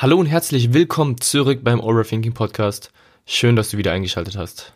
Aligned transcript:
Hallo 0.00 0.16
und 0.16 0.24
herzlich 0.24 0.72
willkommen 0.72 1.20
zurück 1.20 1.60
beim 1.62 1.78
Overthinking 1.78 2.32
Podcast. 2.32 2.90
Schön, 3.32 3.54
dass 3.54 3.70
du 3.70 3.78
wieder 3.78 3.92
eingeschaltet 3.92 4.36
hast. 4.36 4.72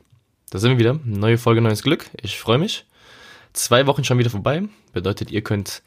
Da 0.50 0.60
sind 0.60 0.70
wir 0.70 0.78
wieder. 0.78 1.00
Neue 1.04 1.38
Folge, 1.38 1.60
neues 1.60 1.82
Glück. 1.82 2.08
Ich 2.22 2.38
freue 2.38 2.56
mich. 2.56 2.86
Zwei 3.52 3.88
Wochen 3.88 4.04
schon 4.04 4.16
wieder 4.16 4.30
vorbei. 4.30 4.62
Bedeutet, 4.92 5.32
ihr 5.32 5.42
könnt 5.42 5.82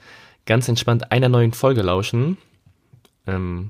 ganz 0.46 0.68
entspannt 0.68 1.10
einer 1.14 1.30
neuen 1.30 1.54
Folge 1.54 1.82
lauschen. 1.82 2.38
Ähm, 3.26 3.70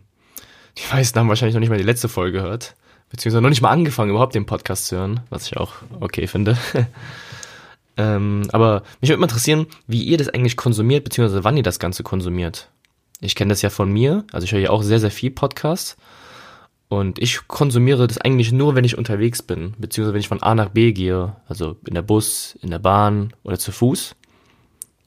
die 0.79 0.91
meisten 0.91 1.19
haben 1.19 1.29
wahrscheinlich 1.29 1.53
noch 1.53 1.59
nicht 1.59 1.69
mal 1.69 1.77
die 1.77 1.83
letzte 1.83 2.09
Folge 2.09 2.39
gehört. 2.39 2.75
Beziehungsweise 3.11 3.43
noch 3.43 3.51
nicht 3.51 3.61
mal 3.61 3.69
angefangen, 3.69 4.09
überhaupt 4.09 4.33
den 4.33 4.47
Podcast 4.47 4.87
zu 4.87 4.97
hören. 4.97 5.19
Was 5.29 5.45
ich 5.45 5.57
auch 5.57 5.73
okay 5.99 6.25
finde. 6.25 6.57
ähm, 7.97 8.47
aber 8.51 8.81
mich 8.99 9.11
würde 9.11 9.19
mal 9.19 9.27
interessieren, 9.27 9.67
wie 9.85 10.01
ihr 10.01 10.17
das 10.17 10.29
eigentlich 10.29 10.57
konsumiert, 10.57 11.03
beziehungsweise 11.03 11.43
wann 11.43 11.55
ihr 11.55 11.61
das 11.61 11.77
Ganze 11.77 12.01
konsumiert. 12.01 12.71
Ich 13.21 13.35
kenne 13.35 13.49
das 13.49 13.61
ja 13.61 13.69
von 13.69 13.91
mir, 13.91 14.25
also 14.31 14.45
ich 14.45 14.53
höre 14.53 14.59
ja 14.59 14.71
auch 14.71 14.81
sehr, 14.81 14.99
sehr 14.99 15.11
viel 15.11 15.29
Podcasts. 15.29 15.97
Und 16.89 17.19
ich 17.19 17.47
konsumiere 17.47 18.07
das 18.07 18.17
eigentlich 18.17 18.51
nur, 18.51 18.75
wenn 18.75 18.85
ich 18.85 18.97
unterwegs 18.97 19.41
bin, 19.41 19.73
beziehungsweise 19.77 20.13
wenn 20.13 20.21
ich 20.21 20.29
von 20.29 20.41
A 20.41 20.55
nach 20.55 20.69
B 20.69 20.93
gehe, 20.93 21.35
also 21.47 21.75
in 21.85 21.95
der 21.95 22.01
Bus, 22.01 22.57
in 22.61 22.71
der 22.71 22.79
Bahn 22.79 23.33
oder 23.43 23.59
zu 23.59 23.71
Fuß. 23.71 24.15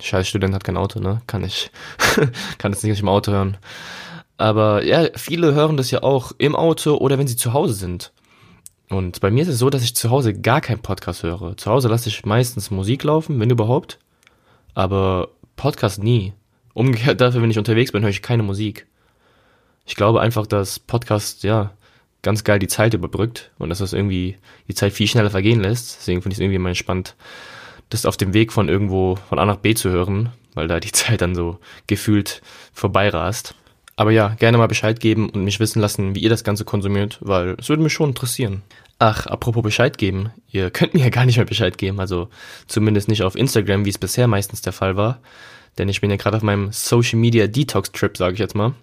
Scheiß 0.00 0.28
Student 0.28 0.54
hat 0.54 0.64
kein 0.64 0.76
Auto, 0.76 1.00
ne? 1.00 1.22
Kann 1.26 1.44
ich, 1.44 1.70
kann 2.58 2.72
das 2.72 2.82
nicht 2.82 3.00
im 3.00 3.08
Auto 3.08 3.32
hören. 3.32 3.56
Aber 4.36 4.84
ja, 4.84 5.08
viele 5.16 5.54
hören 5.54 5.76
das 5.76 5.90
ja 5.90 6.02
auch 6.02 6.32
im 6.38 6.56
Auto 6.56 6.96
oder 6.96 7.18
wenn 7.18 7.26
sie 7.26 7.36
zu 7.36 7.52
Hause 7.52 7.74
sind. 7.74 8.12
Und 8.88 9.20
bei 9.20 9.30
mir 9.30 9.42
ist 9.42 9.48
es 9.48 9.58
so, 9.58 9.70
dass 9.70 9.82
ich 9.82 9.94
zu 9.94 10.10
Hause 10.10 10.34
gar 10.34 10.60
keinen 10.60 10.80
Podcast 10.82 11.22
höre. 11.22 11.56
Zu 11.56 11.70
Hause 11.70 11.88
lasse 11.88 12.08
ich 12.08 12.24
meistens 12.24 12.70
Musik 12.70 13.04
laufen, 13.04 13.38
wenn 13.38 13.50
überhaupt. 13.50 13.98
Aber 14.74 15.28
Podcast 15.56 16.02
nie. 16.02 16.32
Umgekehrt 16.74 17.20
dafür, 17.20 17.42
wenn 17.42 17.50
ich 17.50 17.58
unterwegs 17.58 17.92
bin, 17.92 18.02
höre 18.02 18.10
ich 18.10 18.22
keine 18.22 18.42
Musik. 18.42 18.86
Ich 19.90 19.96
glaube 19.96 20.20
einfach, 20.20 20.46
dass 20.46 20.78
Podcast, 20.78 21.42
ja, 21.42 21.72
ganz 22.22 22.44
geil 22.44 22.60
die 22.60 22.68
Zeit 22.68 22.94
überbrückt 22.94 23.50
und 23.58 23.70
dass 23.70 23.80
das 23.80 23.92
irgendwie 23.92 24.36
die 24.68 24.74
Zeit 24.76 24.92
viel 24.92 25.08
schneller 25.08 25.30
vergehen 25.30 25.58
lässt. 25.58 25.96
Deswegen 25.98 26.22
finde 26.22 26.34
ich 26.34 26.38
es 26.38 26.42
irgendwie 26.42 26.60
mal 26.60 26.76
spannend, 26.76 27.16
das 27.88 28.06
auf 28.06 28.16
dem 28.16 28.32
Weg 28.32 28.52
von 28.52 28.68
irgendwo 28.68 29.16
von 29.28 29.40
A 29.40 29.44
nach 29.44 29.56
B 29.56 29.74
zu 29.74 29.90
hören, 29.90 30.28
weil 30.54 30.68
da 30.68 30.78
die 30.78 30.92
Zeit 30.92 31.22
dann 31.22 31.34
so 31.34 31.58
gefühlt 31.88 32.40
vorbeirast. 32.72 33.56
Aber 33.96 34.12
ja, 34.12 34.28
gerne 34.38 34.58
mal 34.58 34.68
Bescheid 34.68 35.00
geben 35.00 35.28
und 35.28 35.42
mich 35.42 35.58
wissen 35.58 35.80
lassen, 35.80 36.14
wie 36.14 36.20
ihr 36.20 36.30
das 36.30 36.44
Ganze 36.44 36.64
konsumiert, 36.64 37.18
weil 37.20 37.56
es 37.58 37.68
würde 37.68 37.82
mich 37.82 37.92
schon 37.92 38.10
interessieren. 38.10 38.62
Ach, 39.00 39.26
apropos 39.26 39.64
Bescheid 39.64 39.98
geben, 39.98 40.30
ihr 40.52 40.70
könnt 40.70 40.94
mir 40.94 41.00
ja 41.00 41.08
gar 41.08 41.26
nicht 41.26 41.38
mehr 41.38 41.46
Bescheid 41.46 41.78
geben, 41.78 41.98
also 41.98 42.28
zumindest 42.68 43.08
nicht 43.08 43.24
auf 43.24 43.34
Instagram, 43.34 43.84
wie 43.84 43.90
es 43.90 43.98
bisher 43.98 44.28
meistens 44.28 44.62
der 44.62 44.72
Fall 44.72 44.96
war 44.96 45.20
denn 45.78 45.88
ich 45.88 46.00
bin 46.00 46.10
ja 46.10 46.16
gerade 46.16 46.36
auf 46.36 46.42
meinem 46.42 46.72
Social 46.72 47.18
Media 47.18 47.46
Detox 47.46 47.92
Trip, 47.92 48.16
sage 48.16 48.34
ich 48.34 48.38
jetzt 48.38 48.54
mal. 48.54 48.74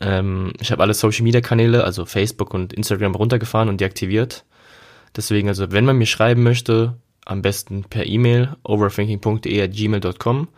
Ähm, 0.00 0.52
ich 0.60 0.70
habe 0.70 0.82
alle 0.82 0.94
Social 0.94 1.22
Media 1.22 1.40
Kanäle, 1.40 1.84
also 1.84 2.04
Facebook 2.04 2.52
und 2.54 2.72
Instagram 2.72 3.14
runtergefahren 3.14 3.68
und 3.68 3.80
deaktiviert. 3.80 4.44
Deswegen, 5.16 5.48
also 5.48 5.72
wenn 5.72 5.84
man 5.84 5.96
mir 5.96 6.06
schreiben 6.06 6.42
möchte, 6.42 6.96
am 7.24 7.42
besten 7.42 7.84
per 7.84 8.06
E-Mail 8.06 8.56
overthinking.de@gmail.com 8.62 10.48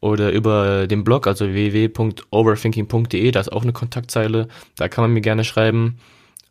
oder 0.00 0.30
über 0.30 0.86
den 0.86 1.04
Blog, 1.04 1.26
also 1.26 1.46
www.overthinking.de, 1.46 3.30
da 3.30 3.40
ist 3.40 3.52
auch 3.52 3.62
eine 3.62 3.72
Kontaktzeile, 3.72 4.48
da 4.76 4.88
kann 4.88 5.02
man 5.02 5.12
mir 5.12 5.20
gerne 5.20 5.44
schreiben. 5.44 5.98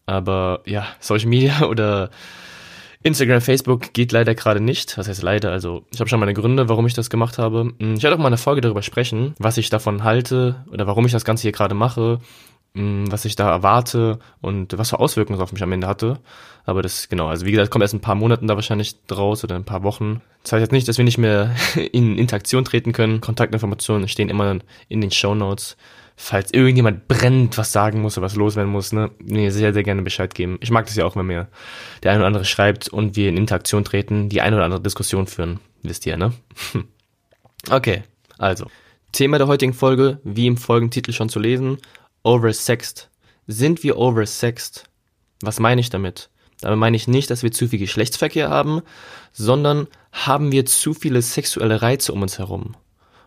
Aber 0.06 0.62
ja, 0.66 0.88
Social 1.00 1.30
Media 1.30 1.66
oder 1.68 2.10
Instagram, 3.06 3.40
Facebook 3.40 3.94
geht 3.94 4.12
leider 4.12 4.34
gerade 4.34 4.60
nicht. 4.60 4.98
Was 4.98 5.08
heißt 5.08 5.22
leider? 5.22 5.52
Also 5.52 5.84
ich 5.94 6.00
habe 6.00 6.10
schon 6.10 6.20
meine 6.20 6.34
Gründe, 6.34 6.70
warum 6.70 6.88
ich 6.88 6.96
das 6.96 7.12
gemacht 7.12 7.38
habe. 7.38 7.72
Hm, 7.80 7.94
ich 7.98 8.02
werde 8.02 8.16
auch 8.16 8.20
mal 8.20 8.28
eine 8.28 8.38
Folge 8.38 8.62
darüber 8.62 8.82
sprechen, 8.82 9.36
was 9.38 9.58
ich 9.58 9.70
davon 9.70 10.04
halte 10.04 10.66
oder 10.72 10.88
warum 10.88 11.06
ich 11.06 11.12
das 11.12 11.24
Ganze 11.24 11.44
hier 11.44 11.52
gerade 11.52 11.76
mache, 11.76 12.20
hm, 12.74 13.12
was 13.12 13.26
ich 13.26 13.36
da 13.36 13.48
erwarte 13.52 14.18
und 14.42 14.76
was 14.76 14.90
für 14.90 15.00
Auswirkungen 15.00 15.38
es 15.38 15.44
auf 15.44 15.54
mich 15.54 15.62
am 15.62 15.72
Ende 15.72 15.86
hatte. 15.86 16.18
Aber 16.66 16.82
das, 16.82 17.08
genau, 17.08 17.28
also 17.28 17.46
wie 17.46 17.52
gesagt, 17.52 17.70
kommt 17.70 17.84
erst 17.84 17.94
ein 17.94 18.02
paar 18.02 18.16
Monaten 18.16 18.48
da 18.48 18.56
wahrscheinlich 18.56 18.96
draus 19.06 19.44
oder 19.44 19.54
ein 19.54 19.66
paar 19.66 19.84
Wochen. 19.84 20.24
Das 20.42 20.54
heißt 20.54 20.62
jetzt 20.62 20.72
nicht, 20.72 20.88
dass 20.88 20.98
wir 20.98 21.06
nicht 21.06 21.20
mehr 21.20 21.56
in 21.92 22.18
Interaktion 22.18 22.66
treten 22.66 22.92
können. 22.92 23.22
Kontaktinformationen 23.22 24.08
stehen 24.08 24.30
immer 24.30 24.58
in 24.90 25.02
den 25.02 25.12
Show 25.12 25.36
Notes 25.36 25.78
falls 26.16 26.54
irgendjemand 26.54 27.08
brennt, 27.08 27.58
was 27.58 27.72
sagen 27.72 28.02
muss 28.02 28.18
oder 28.18 28.26
was 28.26 28.36
loswerden 28.36 28.72
muss, 28.72 28.94
ne, 28.94 29.12
mir 29.20 29.52
sehr, 29.52 29.74
sehr 29.74 29.84
gerne 29.84 30.02
Bescheid 30.02 30.34
geben. 30.34 30.58
Ich 30.62 30.72
mag 30.72 30.86
das 30.86 30.96
ja 30.96 31.06
auch, 31.06 31.16
wenn 31.16 31.26
mir 31.26 31.48
der 32.04 32.12
eine 32.12 32.22
oder 32.22 32.28
andere 32.28 32.46
schreibt 32.46 32.88
und 32.88 33.16
wir 33.16 33.30
in 33.30 33.38
Interaktion 33.38 33.84
treten, 33.84 34.30
die 34.30 34.42
eine 34.42 34.56
oder 34.56 34.66
andere 34.66 34.82
Diskussion 34.82 35.28
führen. 35.28 35.60
Wisst 35.84 36.06
ihr, 36.06 36.18
ne? 36.18 36.34
okay, 37.70 38.04
also. 38.38 38.68
Thema 39.12 39.38
der 39.38 39.48
heutigen 39.48 39.74
Folge, 39.74 40.20
wie 40.24 40.48
im 40.48 40.58
Folgentitel 40.58 41.14
schon 41.14 41.30
zu 41.30 41.40
lesen, 41.40 41.78
oversexed. 42.24 43.10
Sind 43.48 43.84
wir 43.84 43.98
oversexed? 43.98 44.86
Was 45.42 45.60
meine 45.60 45.82
ich 45.82 45.90
damit? 45.90 46.30
Damit 46.62 46.80
meine 46.80 46.98
ich 46.98 47.08
nicht, 47.08 47.30
dass 47.30 47.44
wir 47.44 47.52
zu 47.52 47.68
viel 47.68 47.80
Geschlechtsverkehr 47.80 48.50
haben, 48.50 48.82
sondern 49.34 49.88
haben 50.12 50.52
wir 50.52 50.66
zu 50.66 50.94
viele 50.94 51.22
sexuelle 51.22 51.82
Reize 51.82 52.14
um 52.14 52.22
uns 52.22 52.40
herum. 52.40 52.76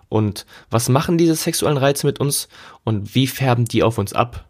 Und 0.08 0.46
was 0.70 0.88
machen 0.88 1.18
diese 1.18 1.34
sexuellen 1.34 1.76
Reize 1.76 2.06
mit 2.06 2.20
uns 2.20 2.48
und 2.84 3.14
wie 3.14 3.26
färben 3.26 3.66
die 3.66 3.82
auf 3.82 3.98
uns 3.98 4.12
ab? 4.12 4.48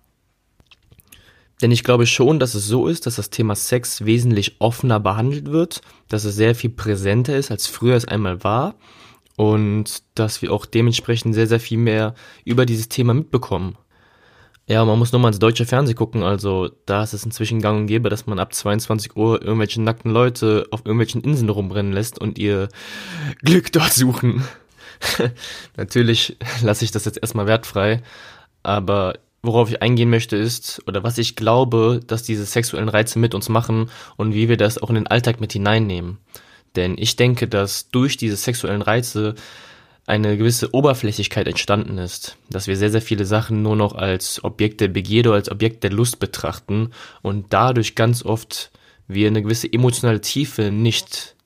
Denn 1.61 1.73
ich 1.73 1.83
glaube 1.83 2.07
schon, 2.07 2.39
dass 2.39 2.55
es 2.55 2.67
so 2.67 2.87
ist, 2.87 3.07
dass 3.07 3.17
das 3.17 3.31
Thema 3.31 3.57
Sex 3.57 4.05
wesentlich 4.05 4.61
offener 4.61 5.01
behandelt 5.01 5.51
wird, 5.51 5.83
dass 6.09 6.25
es 6.25 6.37
sehr 6.37 6.55
viel 6.55 6.71
präsenter 6.71 7.37
ist, 7.37 7.51
als 7.51 7.67
früher 7.67 7.97
es 7.97 8.05
einmal 8.05 8.45
war 8.45 8.77
und 9.37 10.03
dass 10.15 10.43
wir 10.43 10.53
auch 10.53 10.67
dementsprechend 10.67 11.35
sehr, 11.35 11.47
sehr 11.47 11.61
viel 11.61 11.79
mehr 11.79 12.15
über 12.45 12.65
dieses 12.65 12.89
Thema 12.89 13.15
mitbekommen. 13.15 13.77
Ja, 14.69 14.85
man 14.85 14.99
muss 14.99 15.13
nur 15.13 15.21
mal 15.21 15.29
ins 15.29 15.39
deutsche 15.39 15.65
Fernsehen 15.65 15.97
gucken, 15.97 16.23
also 16.23 16.69
da 16.85 17.03
ist 17.03 17.15
es 17.15 17.25
inzwischen 17.25 17.63
gang 17.63 17.81
und 17.81 17.87
gäbe, 17.87 18.11
dass 18.11 18.27
man 18.27 18.39
ab 18.39 18.53
22 18.53 19.17
Uhr 19.17 19.41
irgendwelche 19.41 19.81
nackten 19.81 20.11
Leute 20.11 20.67
auf 20.71 20.81
irgendwelchen 20.85 21.23
Inseln 21.23 21.49
rumbrennen 21.49 21.93
lässt 21.93 22.19
und 22.21 22.39
ihr 22.39 22.69
Glück 23.43 23.73
dort 23.73 23.95
suchen. 23.95 24.45
Natürlich 25.77 26.37
lasse 26.63 26.85
ich 26.85 26.91
das 26.91 27.05
jetzt 27.05 27.19
erstmal 27.21 27.47
wertfrei, 27.47 28.03
aber 28.63 29.15
worauf 29.43 29.71
ich 29.71 29.83
eingehen 29.83 30.11
möchte 30.11 30.37
ist, 30.37 30.83
oder 30.87 31.03
was 31.03 31.19
ich 31.19 31.37
glaube, 31.37 32.01
dass 32.07 32.23
diese 32.23 32.45
sexuellen 32.45 32.89
Reize 32.89 33.19
mit 33.19 33.35
uns 33.35 33.49
machen 33.49 33.91
und 34.17 34.35
wie 34.35 34.49
wir 34.49 34.57
das 34.57 34.79
auch 34.79 34.89
in 34.89 34.97
den 34.97 35.07
Alltag 35.07 35.41
mit 35.41 35.53
hineinnehmen. 35.53 36.19
Denn 36.77 36.97
ich 36.99 37.17
denke, 37.17 37.49
dass 37.49 37.91
durch 37.91 38.17
diese 38.17 38.37
sexuellen 38.37 38.83
Reize 38.83 39.35
eine 40.07 40.39
gewisse 40.39 40.75
Oberflächlichkeit 40.75 41.47
entstanden 41.47 41.99
ist, 41.99 42.39
dass 42.49 42.67
wir 42.67 42.77
sehr, 42.77 42.91
sehr 42.91 43.03
viele 43.03 43.27
Sachen 43.27 43.63
nur 43.63 43.77
noch 43.77 43.95
als 43.95 44.43
Objekt 44.43 44.81
der 44.81 44.89
Begierde, 44.89 45.35
als 45.35 45.51
Objekt 45.51 45.85
der 45.85 45.91
Lust 45.91 46.19
betrachten 46.19 46.93
und 47.21 47.47
dadurch 47.51 47.95
ganz 47.95 48.25
oft 48.25 48.71
wir 49.07 49.27
eine 49.27 49.43
gewisse 49.43 49.71
emotionale 49.71 50.23
Tiefe 50.23 50.71
nicht, 50.71 51.37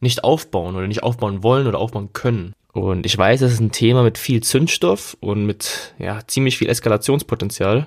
nicht 0.00 0.22
aufbauen 0.22 0.76
oder 0.76 0.86
nicht 0.86 1.02
aufbauen 1.02 1.42
wollen 1.42 1.66
oder 1.66 1.78
aufbauen 1.78 2.12
können. 2.12 2.52
Und 2.78 3.06
ich 3.06 3.18
weiß, 3.18 3.42
es 3.42 3.54
ist 3.54 3.60
ein 3.60 3.72
Thema 3.72 4.02
mit 4.02 4.18
viel 4.18 4.42
Zündstoff 4.42 5.16
und 5.20 5.44
mit 5.46 5.94
ja, 5.98 6.20
ziemlich 6.26 6.56
viel 6.58 6.68
Eskalationspotenzial, 6.68 7.86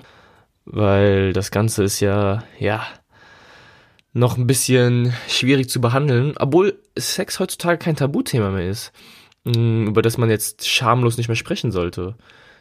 weil 0.64 1.32
das 1.32 1.50
Ganze 1.50 1.82
ist 1.84 2.00
ja, 2.00 2.44
ja, 2.58 2.86
noch 4.12 4.36
ein 4.36 4.46
bisschen 4.46 5.14
schwierig 5.28 5.70
zu 5.70 5.80
behandeln, 5.80 6.34
obwohl 6.38 6.78
Sex 6.98 7.40
heutzutage 7.40 7.78
kein 7.78 7.96
Tabuthema 7.96 8.50
mehr 8.50 8.68
ist, 8.68 8.92
mm, 9.44 9.86
über 9.86 10.02
das 10.02 10.18
man 10.18 10.28
jetzt 10.28 10.68
schamlos 10.68 11.16
nicht 11.16 11.28
mehr 11.28 11.36
sprechen 11.36 11.72
sollte. 11.72 12.16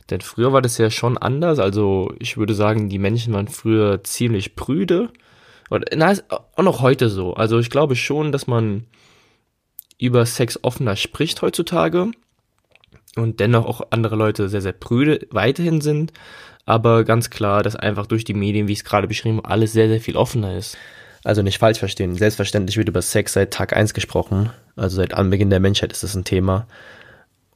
Denn 0.09 0.21
früher 0.21 0.53
war 0.53 0.61
das 0.61 0.77
ja 0.77 0.89
schon 0.89 1.17
anders, 1.17 1.59
also 1.59 2.13
ich 2.19 2.38
würde 2.38 2.53
sagen, 2.53 2.89
die 2.89 3.00
Menschen 3.00 3.33
waren 3.33 3.50
früher 3.50 4.03
ziemlich 4.03 4.55
prüde. 4.55 5.09
Oder, 5.69 5.85
na, 5.95 6.11
ist 6.11 6.25
auch 6.29 6.63
noch 6.63 6.81
heute 6.81 7.09
so. 7.09 7.33
Also 7.33 7.59
ich 7.59 7.69
glaube 7.69 7.95
schon, 7.95 8.31
dass 8.31 8.47
man 8.47 8.85
über 10.00 10.25
Sex 10.25 10.59
offener 10.63 10.95
spricht 10.95 11.41
heutzutage 11.41 12.11
und 13.15 13.39
dennoch 13.39 13.65
auch 13.65 13.81
andere 13.89 14.15
Leute 14.15 14.49
sehr, 14.49 14.61
sehr 14.61 14.73
prüde 14.73 15.27
weiterhin 15.31 15.81
sind. 15.81 16.13
Aber 16.65 17.03
ganz 17.03 17.29
klar, 17.29 17.63
dass 17.63 17.75
einfach 17.75 18.05
durch 18.05 18.23
die 18.23 18.33
Medien, 18.33 18.67
wie 18.67 18.73
ich 18.73 18.79
es 18.79 18.85
gerade 18.85 19.07
beschrieben 19.07 19.37
habe, 19.37 19.49
alles 19.49 19.73
sehr, 19.73 19.87
sehr 19.87 19.99
viel 19.99 20.15
offener 20.15 20.55
ist. 20.55 20.77
Also 21.23 21.41
nicht 21.41 21.59
falsch 21.59 21.79
verstehen. 21.79 22.15
Selbstverständlich 22.15 22.77
wird 22.77 22.89
über 22.89 23.01
Sex 23.01 23.33
seit 23.33 23.51
Tag 23.51 23.75
eins 23.75 23.93
gesprochen. 23.93 24.51
Also 24.75 24.97
seit 24.97 25.13
Anbeginn 25.13 25.49
der 25.49 25.59
Menschheit 25.59 25.91
ist 25.91 26.03
das 26.03 26.15
ein 26.15 26.23
Thema. 26.23 26.67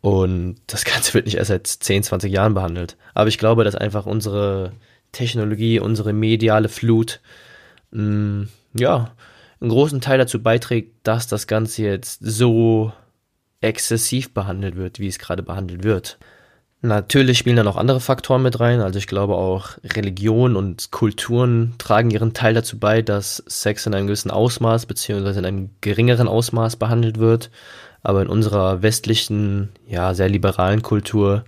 Und 0.01 0.57
das 0.67 0.85
Ganze 0.85 1.13
wird 1.13 1.25
nicht 1.25 1.37
erst 1.37 1.49
seit 1.49 1.67
10, 1.67 2.03
20 2.03 2.31
Jahren 2.31 2.53
behandelt. 2.53 2.97
Aber 3.13 3.27
ich 3.27 3.37
glaube, 3.37 3.63
dass 3.63 3.75
einfach 3.75 4.05
unsere 4.05 4.73
Technologie, 5.11 5.79
unsere 5.79 6.13
mediale 6.13 6.69
Flut 6.69 7.21
mh, 7.91 8.03
mm, 8.03 8.49
ja, 8.77 9.11
einen 9.61 9.69
großen 9.69 10.01
Teil 10.01 10.17
dazu 10.17 10.43
beiträgt, 10.43 10.91
dass 11.03 11.27
das 11.27 11.47
Ganze 11.47 11.83
jetzt 11.83 12.19
so 12.21 12.91
exzessiv 13.61 14.33
behandelt 14.33 14.75
wird, 14.75 14.99
wie 14.99 15.07
es 15.07 15.19
gerade 15.19 15.43
behandelt 15.43 15.83
wird. 15.83 16.17
Natürlich 16.81 17.39
spielen 17.39 17.55
da 17.55 17.63
noch 17.63 17.77
andere 17.77 17.99
Faktoren 17.99 18.43
mit 18.43 18.59
rein. 18.59 18.79
Also 18.79 18.99
ich 18.99 19.07
glaube 19.07 19.35
auch 19.35 19.71
Religion 19.83 20.55
und 20.55 20.91
Kulturen 20.91 21.73
tragen 21.79 22.11
ihren 22.11 22.33
Teil 22.33 22.53
dazu 22.53 22.77
bei, 22.77 23.01
dass 23.01 23.37
Sex 23.47 23.87
in 23.87 23.95
einem 23.95 24.07
gewissen 24.07 24.29
Ausmaß 24.29 24.85
beziehungsweise 24.85 25.39
in 25.39 25.45
einem 25.45 25.69
geringeren 25.81 26.27
Ausmaß 26.27 26.75
behandelt 26.75 27.17
wird. 27.17 27.49
Aber 28.03 28.21
in 28.21 28.27
unserer 28.27 28.83
westlichen, 28.83 29.69
ja, 29.87 30.13
sehr 30.13 30.29
liberalen 30.29 30.83
Kultur 30.83 31.45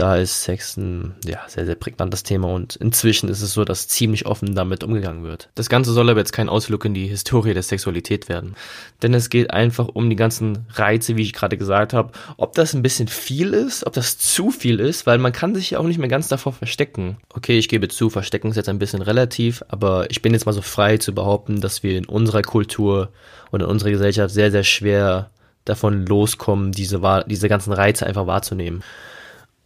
da 0.00 0.16
ist 0.16 0.44
Sex 0.44 0.78
ein 0.78 1.14
ja, 1.26 1.40
sehr, 1.46 1.66
sehr 1.66 1.74
prägnantes 1.74 2.22
Thema 2.22 2.48
und 2.48 2.74
inzwischen 2.76 3.28
ist 3.28 3.42
es 3.42 3.52
so, 3.52 3.66
dass 3.66 3.86
ziemlich 3.86 4.24
offen 4.24 4.54
damit 4.54 4.82
umgegangen 4.82 5.24
wird. 5.24 5.50
Das 5.56 5.68
Ganze 5.68 5.92
soll 5.92 6.08
aber 6.08 6.20
jetzt 6.20 6.32
kein 6.32 6.48
Ausflug 6.48 6.86
in 6.86 6.94
die 6.94 7.06
Historie 7.06 7.52
der 7.52 7.62
Sexualität 7.62 8.30
werden. 8.30 8.54
Denn 9.02 9.12
es 9.12 9.28
geht 9.28 9.50
einfach 9.50 9.88
um 9.88 10.08
die 10.08 10.16
ganzen 10.16 10.64
Reize, 10.72 11.16
wie 11.16 11.22
ich 11.22 11.34
gerade 11.34 11.58
gesagt 11.58 11.92
habe. 11.92 12.12
Ob 12.38 12.54
das 12.54 12.72
ein 12.72 12.80
bisschen 12.80 13.08
viel 13.08 13.52
ist, 13.52 13.86
ob 13.86 13.92
das 13.92 14.16
zu 14.16 14.50
viel 14.50 14.80
ist, 14.80 15.06
weil 15.06 15.18
man 15.18 15.32
kann 15.32 15.54
sich 15.54 15.70
ja 15.70 15.78
auch 15.78 15.84
nicht 15.84 15.98
mehr 15.98 16.08
ganz 16.08 16.28
davor 16.28 16.54
verstecken. 16.54 17.18
Okay, 17.34 17.58
ich 17.58 17.68
gebe 17.68 17.88
zu, 17.88 18.08
verstecken 18.08 18.48
ist 18.48 18.56
jetzt 18.56 18.70
ein 18.70 18.78
bisschen 18.78 19.02
relativ, 19.02 19.62
aber 19.68 20.10
ich 20.10 20.22
bin 20.22 20.32
jetzt 20.32 20.46
mal 20.46 20.52
so 20.52 20.62
frei 20.62 20.96
zu 20.96 21.14
behaupten, 21.14 21.60
dass 21.60 21.82
wir 21.82 21.98
in 21.98 22.06
unserer 22.06 22.40
Kultur 22.40 23.10
und 23.50 23.60
in 23.60 23.66
unserer 23.66 23.90
Gesellschaft 23.90 24.32
sehr, 24.32 24.50
sehr 24.50 24.64
schwer 24.64 25.28
davon 25.66 26.06
loskommen, 26.06 26.72
diese, 26.72 27.02
diese 27.26 27.50
ganzen 27.50 27.74
Reize 27.74 28.06
einfach 28.06 28.26
wahrzunehmen. 28.26 28.82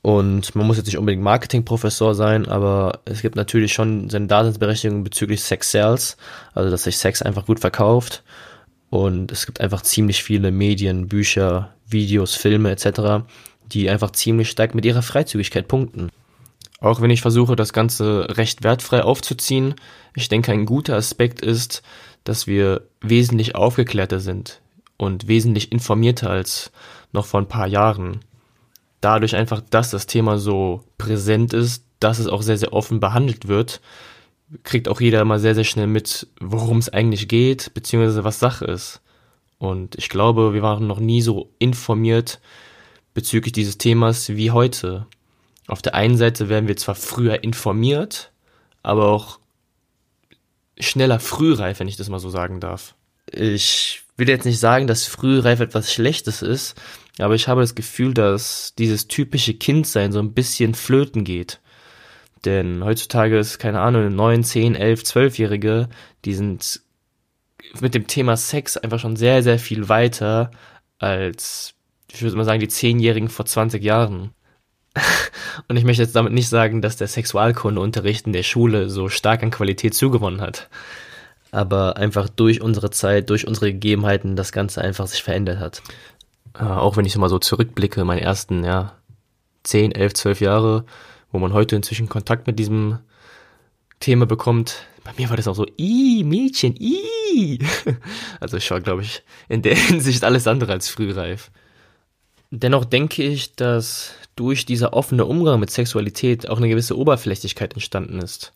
Und 0.05 0.55
man 0.55 0.67
muss 0.67 0.77
jetzt 0.77 0.85
nicht 0.85 0.99
unbedingt 0.99 1.23
Marketingprofessor 1.23 2.15
sein, 2.15 2.47
aber 2.47 3.01
es 3.07 3.23
gibt 3.23 3.37
natürlich 3.37 3.73
schon 3.73 4.11
seine 4.11 4.27
Daseinsberechtigung 4.27 5.03
bezüglich 5.03 5.43
Sex 5.43 5.71
Sales, 5.71 6.19
also 6.53 6.71
dass 6.71 6.83
sich 6.83 6.99
Sex 6.99 7.23
einfach 7.23 7.47
gut 7.47 7.59
verkauft. 7.59 8.23
Und 8.91 9.33
es 9.33 9.47
gibt 9.47 9.63
einfach 9.63 9.81
ziemlich 9.81 10.23
viele 10.23 10.51
Medien, 10.51 11.09
Bücher, 11.09 11.73
Videos, 11.89 12.35
Filme 12.35 12.71
etc., 12.71 13.25
die 13.73 13.89
einfach 13.89 14.11
ziemlich 14.11 14.51
stark 14.51 14.75
mit 14.75 14.85
ihrer 14.85 15.01
Freizügigkeit 15.01 15.69
punkten. 15.69 16.11
Auch 16.81 17.01
wenn 17.01 17.09
ich 17.09 17.23
versuche, 17.23 17.57
das 17.57 17.73
Ganze 17.73 18.27
recht 18.37 18.63
wertfrei 18.63 19.05
aufzuziehen, 19.05 19.75
ich 20.15 20.29
denke, 20.29 20.53
ein 20.53 20.67
guter 20.67 20.97
Aspekt 20.97 21.41
ist, 21.41 21.83
dass 22.25 22.47
wir 22.47 22.83
wesentlich 23.01 23.55
aufgeklärter 23.55 24.21
sind 24.21 24.61
und 24.99 25.29
wesentlich 25.29 25.73
informierter 25.73 26.29
als 26.29 26.73
noch 27.15 27.25
vor 27.25 27.41
ein 27.41 27.49
paar 27.49 27.69
Jahren 27.69 28.21
dadurch 29.05 29.37
einfach, 29.37 29.61
dass 29.61 29.91
das 29.91 30.07
Thema 30.07 30.39
so 30.39 30.83
präsent 30.99 31.53
ist, 31.53 31.85
dass 32.01 32.19
es 32.19 32.27
auch 32.27 32.43
sehr, 32.43 32.59
sehr 32.59 32.73
offen 32.73 33.01
behandelt 33.01 33.49
wird, 33.49 33.81
kriegt 34.63 34.89
auch 34.89 35.01
jeder 35.01 35.21
immer 35.21 35.39
sehr, 35.39 35.55
sehr 35.55 35.65
schnell 35.65 35.87
mit, 35.87 36.27
worum 36.41 36.79
es 36.79 36.89
eigentlich 36.89 37.29
geht, 37.29 37.73
beziehungsweise 37.75 38.25
was 38.25 38.39
Sache 38.39 38.65
ist. 38.65 39.01
Und 39.59 39.97
ich 39.97 40.09
glaube, 40.09 40.55
wir 40.55 40.63
waren 40.63 40.87
noch 40.87 41.01
nie 41.01 41.23
so 41.23 41.51
informiert 41.59 42.41
bezüglich 43.15 43.53
dieses 43.53 43.79
Themas 43.79 44.29
wie 44.31 44.51
heute. 44.51 45.07
Auf 45.67 45.83
der 45.83 45.95
einen 45.95 46.17
Seite 46.17 46.49
werden 46.49 46.69
wir 46.69 46.77
zwar 46.77 46.95
früher 46.95 47.43
informiert, 47.45 48.33
aber 48.83 49.09
auch 49.09 49.39
schneller 50.79 51.21
frühreif, 51.21 51.81
wenn 51.81 51.89
ich 51.89 51.97
das 51.97 52.09
mal 52.09 52.19
so 52.19 52.31
sagen 52.31 52.61
darf. 52.61 52.95
Ich 53.31 54.04
will 54.17 54.29
jetzt 54.29 54.45
nicht 54.45 54.61
sagen, 54.61 54.87
dass 54.87 55.07
Frühreif 55.07 55.61
etwas 55.61 55.93
Schlechtes 55.93 56.43
ist, 56.43 56.81
aber 57.19 57.35
ich 57.35 57.49
habe 57.49 57.61
das 57.61 57.75
Gefühl, 57.75 58.15
dass 58.15 58.75
dieses 58.77 59.09
typische 59.09 59.55
Kindsein 59.55 60.13
so 60.13 60.21
ein 60.21 60.35
bisschen 60.35 60.75
flöten 60.75 61.25
geht. 61.25 61.61
Denn 62.45 62.85
heutzutage 62.85 63.39
ist, 63.39 63.59
keine 63.59 63.81
Ahnung, 63.81 64.15
9, 64.15 64.45
10, 64.45 64.75
11, 64.75 65.03
12-Jährige, 65.03 65.89
die 66.25 66.35
sind 66.35 66.81
mit 67.81 67.95
dem 67.95 68.07
Thema 68.07 68.37
Sex 68.37 68.77
einfach 68.77 68.99
schon 68.99 69.17
sehr, 69.17 69.43
sehr 69.43 69.59
viel 69.59 69.89
weiter 69.89 70.51
als, 70.99 71.75
ich 72.13 72.23
würde 72.23 72.37
mal 72.37 72.45
sagen, 72.45 72.61
die 72.61 72.69
10-Jährigen 72.69 73.29
vor 73.29 73.47
20 73.47 73.83
Jahren. 73.83 74.35
Und 75.69 75.77
ich 75.77 75.85
möchte 75.85 76.03
jetzt 76.03 76.15
damit 76.15 76.33
nicht 76.33 76.49
sagen, 76.49 76.83
dass 76.83 76.97
der 76.97 77.09
Sexualkundeunterricht 77.09 78.27
in 78.27 78.33
der 78.33 78.43
Schule 78.43 78.91
so 78.91 79.09
stark 79.09 79.43
an 79.43 79.51
Qualität 79.51 79.95
zugewonnen 79.95 80.41
hat. 80.41 80.69
Aber 81.55 81.97
einfach 81.97 82.29
durch 82.29 82.61
unsere 82.61 82.91
Zeit, 82.91 83.31
durch 83.31 83.47
unsere 83.47 83.73
Gegebenheiten 83.73 84.37
das 84.37 84.53
Ganze 84.53 84.83
einfach 84.83 85.07
sich 85.07 85.23
verändert 85.23 85.61
hat 85.61 85.83
äh, 86.59 86.63
auch 86.63 86.97
wenn 86.97 87.05
ich 87.05 87.17
mal 87.17 87.29
so 87.29 87.39
zurückblicke, 87.39 88.05
meine 88.05 88.21
ersten, 88.21 88.65
ja, 88.65 88.97
10, 89.65 89.93
11, 89.93 90.15
12 90.15 90.41
Jahre, 90.41 90.85
wo 91.33 91.39
man 91.39 91.53
heute 91.53 91.77
inzwischen 91.77 92.09
Kontakt 92.09 92.47
mit 92.47 92.59
diesem 92.59 92.99
Thema 94.01 94.27
bekommt. 94.27 94.87
Bei 95.05 95.13
mir 95.17 95.29
war 95.31 95.37
das 95.37 95.49
auch 95.49 95.55
so, 95.55 95.67
i 95.79 96.23
Mädchen, 96.25 96.77
i. 96.79 97.59
Also 98.41 98.57
ich 98.57 98.71
war, 98.71 98.81
glaube 98.81 99.03
ich, 99.03 99.23
in 99.49 99.63
der 99.63 99.75
Hinsicht 99.89 100.25
alles 100.25 100.47
andere 100.47 100.73
als 100.73 100.89
frühreif. 100.89 101.51
Dennoch 102.51 102.85
denke 102.85 103.23
ich, 103.23 103.57
dass 103.57 104.15
durch 104.37 104.65
dieser 104.65 104.93
offene 104.93 105.25
Umgang 105.25 105.61
mit 105.61 105.71
Sexualität 105.71 106.49
auch 106.49 106.59
eine 106.59 106.69
gewisse 106.69 106.97
Oberflächlichkeit 106.97 107.75
entstanden 107.75 108.21
ist. 108.21 108.53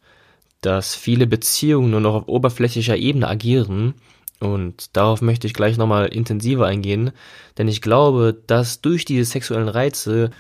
Dass 0.61 0.95
viele 0.95 1.27
Beziehungen 1.27 1.91
nur 1.91 2.01
noch 2.01 2.15
auf 2.15 2.29
oberflächlicher 2.29 2.97
Ebene 2.97 3.29
agieren 3.29 3.95
und 4.41 4.97
darauf 4.97 5.21
möchte 5.21 5.47
ich 5.47 5.55
gleich 5.55 5.77
nochmal 5.77 6.07
intensiver 6.07 6.67
eingehen, 6.67 7.11
denn 7.57 7.69
ich 7.69 7.83
glaube, 7.83 8.41
dass 8.47 8.81
durch 8.81 9.05
diese 9.05 9.25
sexuellen 9.25 9.69
Reize 9.69 10.31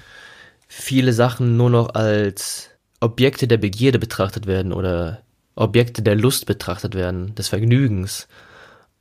viele 0.69 1.13
Sachen 1.13 1.57
nur 1.57 1.71
noch 1.71 1.95
als 1.95 2.71
Objekte 3.01 3.49
der 3.49 3.57
Begierde 3.57 3.99
betrachtet 3.99 4.47
werden 4.47 4.73
oder 4.73 5.23
Objekte 5.57 6.03
der 6.03 6.15
Lust 6.15 6.47
betrachtet 6.47 6.95
werden, 6.95 7.35
des 7.35 7.49
Vergnügens 7.49 8.29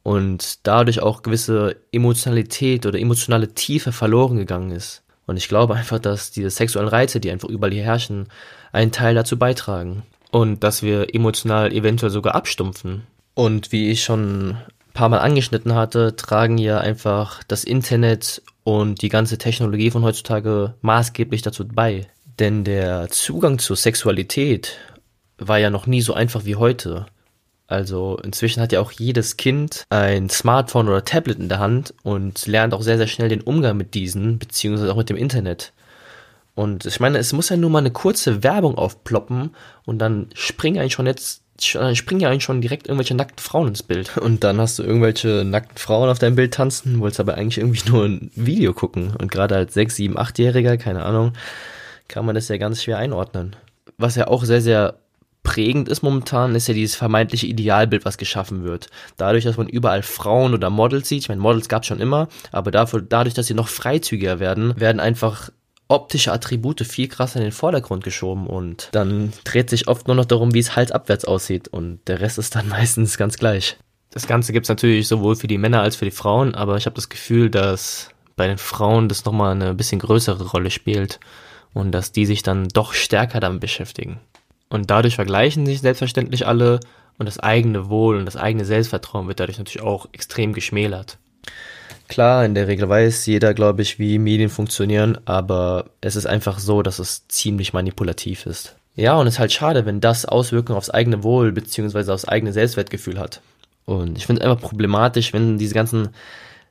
und 0.01 0.65
dadurch 0.65 1.01
auch 1.01 1.21
gewisse 1.21 1.75
Emotionalität 1.91 2.85
oder 2.85 2.99
emotionale 2.99 3.53
Tiefe 3.53 3.91
verloren 3.91 4.37
gegangen 4.37 4.71
ist. 4.71 5.03
Und 5.27 5.37
ich 5.37 5.49
glaube 5.49 5.75
einfach, 5.75 5.99
dass 5.99 6.31
diese 6.31 6.49
sexuellen 6.49 6.87
Reize, 6.87 7.19
die 7.19 7.29
einfach 7.29 7.49
überall 7.49 7.73
hier 7.73 7.83
herrschen, 7.83 8.27
einen 8.71 8.91
Teil 8.91 9.13
dazu 9.13 9.37
beitragen. 9.37 10.03
Und 10.31 10.63
dass 10.63 10.83
wir 10.83 11.13
emotional 11.15 11.71
eventuell 11.71 12.11
sogar 12.11 12.35
abstumpfen. 12.35 13.03
Und 13.33 13.71
wie 13.71 13.91
ich 13.91 14.03
schon 14.03 14.57
paar 14.97 15.09
Mal 15.09 15.19
angeschnitten 15.19 15.75
hatte, 15.75 16.15
tragen 16.15 16.57
ja 16.57 16.79
einfach 16.79 17.43
das 17.43 17.63
Internet 17.63 18.41
und 18.63 19.03
die 19.03 19.09
ganze 19.09 19.37
Technologie 19.37 19.91
von 19.91 20.03
heutzutage 20.03 20.73
maßgeblich 20.81 21.43
dazu 21.43 21.67
bei. 21.67 22.07
Denn 22.39 22.63
der 22.63 23.07
Zugang 23.09 23.59
zur 23.59 23.75
Sexualität 23.75 24.79
war 25.37 25.59
ja 25.59 25.69
noch 25.69 25.85
nie 25.85 26.01
so 26.01 26.13
einfach 26.13 26.45
wie 26.45 26.55
heute. 26.55 27.05
Also 27.67 28.17
inzwischen 28.23 28.61
hat 28.61 28.71
ja 28.71 28.79
auch 28.79 28.91
jedes 28.91 29.37
Kind 29.37 29.83
ein 29.89 30.29
Smartphone 30.29 30.87
oder 30.87 31.05
Tablet 31.05 31.37
in 31.37 31.49
der 31.49 31.59
Hand 31.59 31.93
und 32.01 32.47
lernt 32.47 32.73
auch 32.73 32.81
sehr, 32.81 32.97
sehr 32.97 33.07
schnell 33.07 33.29
den 33.29 33.41
Umgang 33.41 33.77
mit 33.77 33.93
diesen, 33.93 34.39
beziehungsweise 34.39 34.91
auch 34.91 34.97
mit 34.97 35.09
dem 35.09 35.17
Internet. 35.17 35.73
Und 36.57 36.87
ich 36.87 36.99
meine, 36.99 37.19
es 37.19 37.33
muss 37.33 37.49
ja 37.49 37.55
nur 37.55 37.69
mal 37.69 37.77
eine 37.77 37.91
kurze 37.91 38.41
Werbung 38.41 38.79
aufploppen 38.79 39.51
und 39.85 39.99
dann 39.99 40.25
springen 40.33 40.79
eigentlich 40.79 40.93
schon 40.93 41.05
jetzt 41.05 41.43
springen 41.59 42.19
ja 42.19 42.29
eigentlich 42.29 42.45
schon 42.45 42.61
direkt 42.61 42.87
irgendwelche 42.87 43.13
nackten 43.13 43.43
Frauen 43.43 43.67
ins 43.67 43.83
Bild. 43.83 44.17
Und 44.17 44.43
dann 44.43 44.59
hast 44.59 44.79
du 44.79 44.83
irgendwelche 44.83 45.43
nackten 45.45 45.77
Frauen 45.77 46.09
auf 46.09 46.17
deinem 46.17 46.35
Bild 46.35 46.55
tanzen, 46.55 46.99
wolltest 46.99 47.19
aber 47.19 47.35
eigentlich 47.35 47.59
irgendwie 47.59 47.87
nur 47.87 48.05
ein 48.05 48.31
Video 48.33 48.73
gucken. 48.73 49.15
Und 49.15 49.31
gerade 49.31 49.55
als 49.55 49.75
6, 49.75 49.97
7, 49.97 50.17
8-Jähriger, 50.17 50.77
keine 50.77 51.03
Ahnung, 51.03 51.33
kann 52.07 52.25
man 52.25 52.33
das 52.33 52.47
ja 52.47 52.57
ganz 52.57 52.81
schwer 52.81 52.97
einordnen. 52.97 53.55
Was 53.99 54.15
ja 54.15 54.27
auch 54.27 54.43
sehr, 54.43 54.61
sehr 54.61 54.95
prägend 55.43 55.89
ist 55.89 56.01
momentan, 56.01 56.55
ist 56.55 56.67
ja 56.67 56.73
dieses 56.73 56.95
vermeintliche 56.95 57.45
Idealbild, 57.45 58.03
was 58.03 58.17
geschaffen 58.17 58.63
wird. 58.63 58.89
Dadurch, 59.15 59.43
dass 59.43 59.57
man 59.57 59.69
überall 59.69 60.01
Frauen 60.01 60.55
oder 60.55 60.71
Models 60.71 61.07
sieht, 61.07 61.19
ich 61.19 61.29
meine, 61.29 61.41
Models 61.41 61.69
gab 61.69 61.83
es 61.83 61.87
schon 61.87 61.99
immer, 61.99 62.29
aber 62.51 62.71
dafür, 62.71 63.01
dadurch, 63.01 63.35
dass 63.35 63.45
sie 63.45 63.53
noch 63.53 63.67
freizügiger 63.67 64.39
werden, 64.39 64.79
werden 64.79 64.99
einfach 64.99 65.51
optische 65.87 66.31
Attribute 66.31 66.81
viel 66.81 67.07
krasser 67.07 67.37
in 67.37 67.43
den 67.43 67.51
Vordergrund 67.51 68.03
geschoben 68.03 68.47
und 68.47 68.89
dann 68.91 69.31
dreht 69.43 69.69
sich 69.69 69.87
oft 69.87 70.07
nur 70.07 70.15
noch 70.15 70.25
darum, 70.25 70.53
wie 70.53 70.59
es 70.59 70.75
halsabwärts 70.75 71.25
aussieht 71.25 71.67
und 71.67 71.99
der 72.07 72.19
Rest 72.19 72.37
ist 72.37 72.55
dann 72.55 72.67
meistens 72.69 73.17
ganz 73.17 73.37
gleich. 73.37 73.77
Das 74.11 74.27
Ganze 74.27 74.53
gibt's 74.53 74.69
natürlich 74.69 75.07
sowohl 75.07 75.35
für 75.35 75.47
die 75.47 75.57
Männer 75.57 75.81
als 75.81 75.95
für 75.95 76.05
die 76.05 76.11
Frauen, 76.11 76.55
aber 76.55 76.77
ich 76.77 76.85
habe 76.85 76.95
das 76.95 77.09
Gefühl, 77.09 77.49
dass 77.49 78.09
bei 78.35 78.47
den 78.47 78.57
Frauen 78.57 79.09
das 79.09 79.25
nochmal 79.25 79.51
eine 79.51 79.73
bisschen 79.73 79.99
größere 79.99 80.49
Rolle 80.49 80.71
spielt 80.71 81.19
und 81.73 81.91
dass 81.91 82.11
die 82.11 82.25
sich 82.25 82.43
dann 82.43 82.67
doch 82.69 82.93
stärker 82.93 83.39
damit 83.39 83.61
beschäftigen. 83.61 84.19
Und 84.69 84.89
dadurch 84.89 85.15
vergleichen 85.15 85.65
sich 85.65 85.81
selbstverständlich 85.81 86.45
alle 86.45 86.79
und 87.17 87.25
das 87.25 87.39
eigene 87.39 87.89
Wohl 87.89 88.17
und 88.17 88.25
das 88.25 88.35
eigene 88.35 88.65
Selbstvertrauen 88.65 89.27
wird 89.27 89.39
dadurch 89.39 89.57
natürlich 89.57 89.81
auch 89.81 90.07
extrem 90.11 90.53
geschmälert. 90.53 91.17
Klar, 92.07 92.45
in 92.45 92.55
der 92.55 92.67
Regel 92.67 92.87
weiß 92.87 93.25
jeder, 93.25 93.53
glaube 93.53 93.81
ich, 93.81 93.99
wie 93.99 94.17
Medien 94.17 94.49
funktionieren, 94.49 95.17
aber 95.25 95.89
es 95.99 96.15
ist 96.15 96.25
einfach 96.25 96.57
so, 96.59 96.81
dass 96.81 96.99
es 96.99 97.27
ziemlich 97.27 97.73
manipulativ 97.73 98.45
ist. 98.45 98.75
Ja, 98.95 99.15
und 99.15 99.27
es 99.27 99.35
ist 99.35 99.39
halt 99.39 99.51
schade, 99.51 99.85
wenn 99.85 99.99
das 99.99 100.25
Auswirkungen 100.25 100.77
aufs 100.77 100.89
eigene 100.89 101.23
Wohl 101.23 101.51
bzw. 101.51 102.11
aufs 102.11 102.27
eigene 102.27 102.53
Selbstwertgefühl 102.53 103.19
hat. 103.19 103.41
Und 103.85 104.17
ich 104.17 104.25
finde 104.25 104.41
es 104.41 104.47
einfach 104.47 104.61
problematisch, 104.61 105.33
wenn 105.33 105.57
diese 105.57 105.73
ganzen 105.73 106.09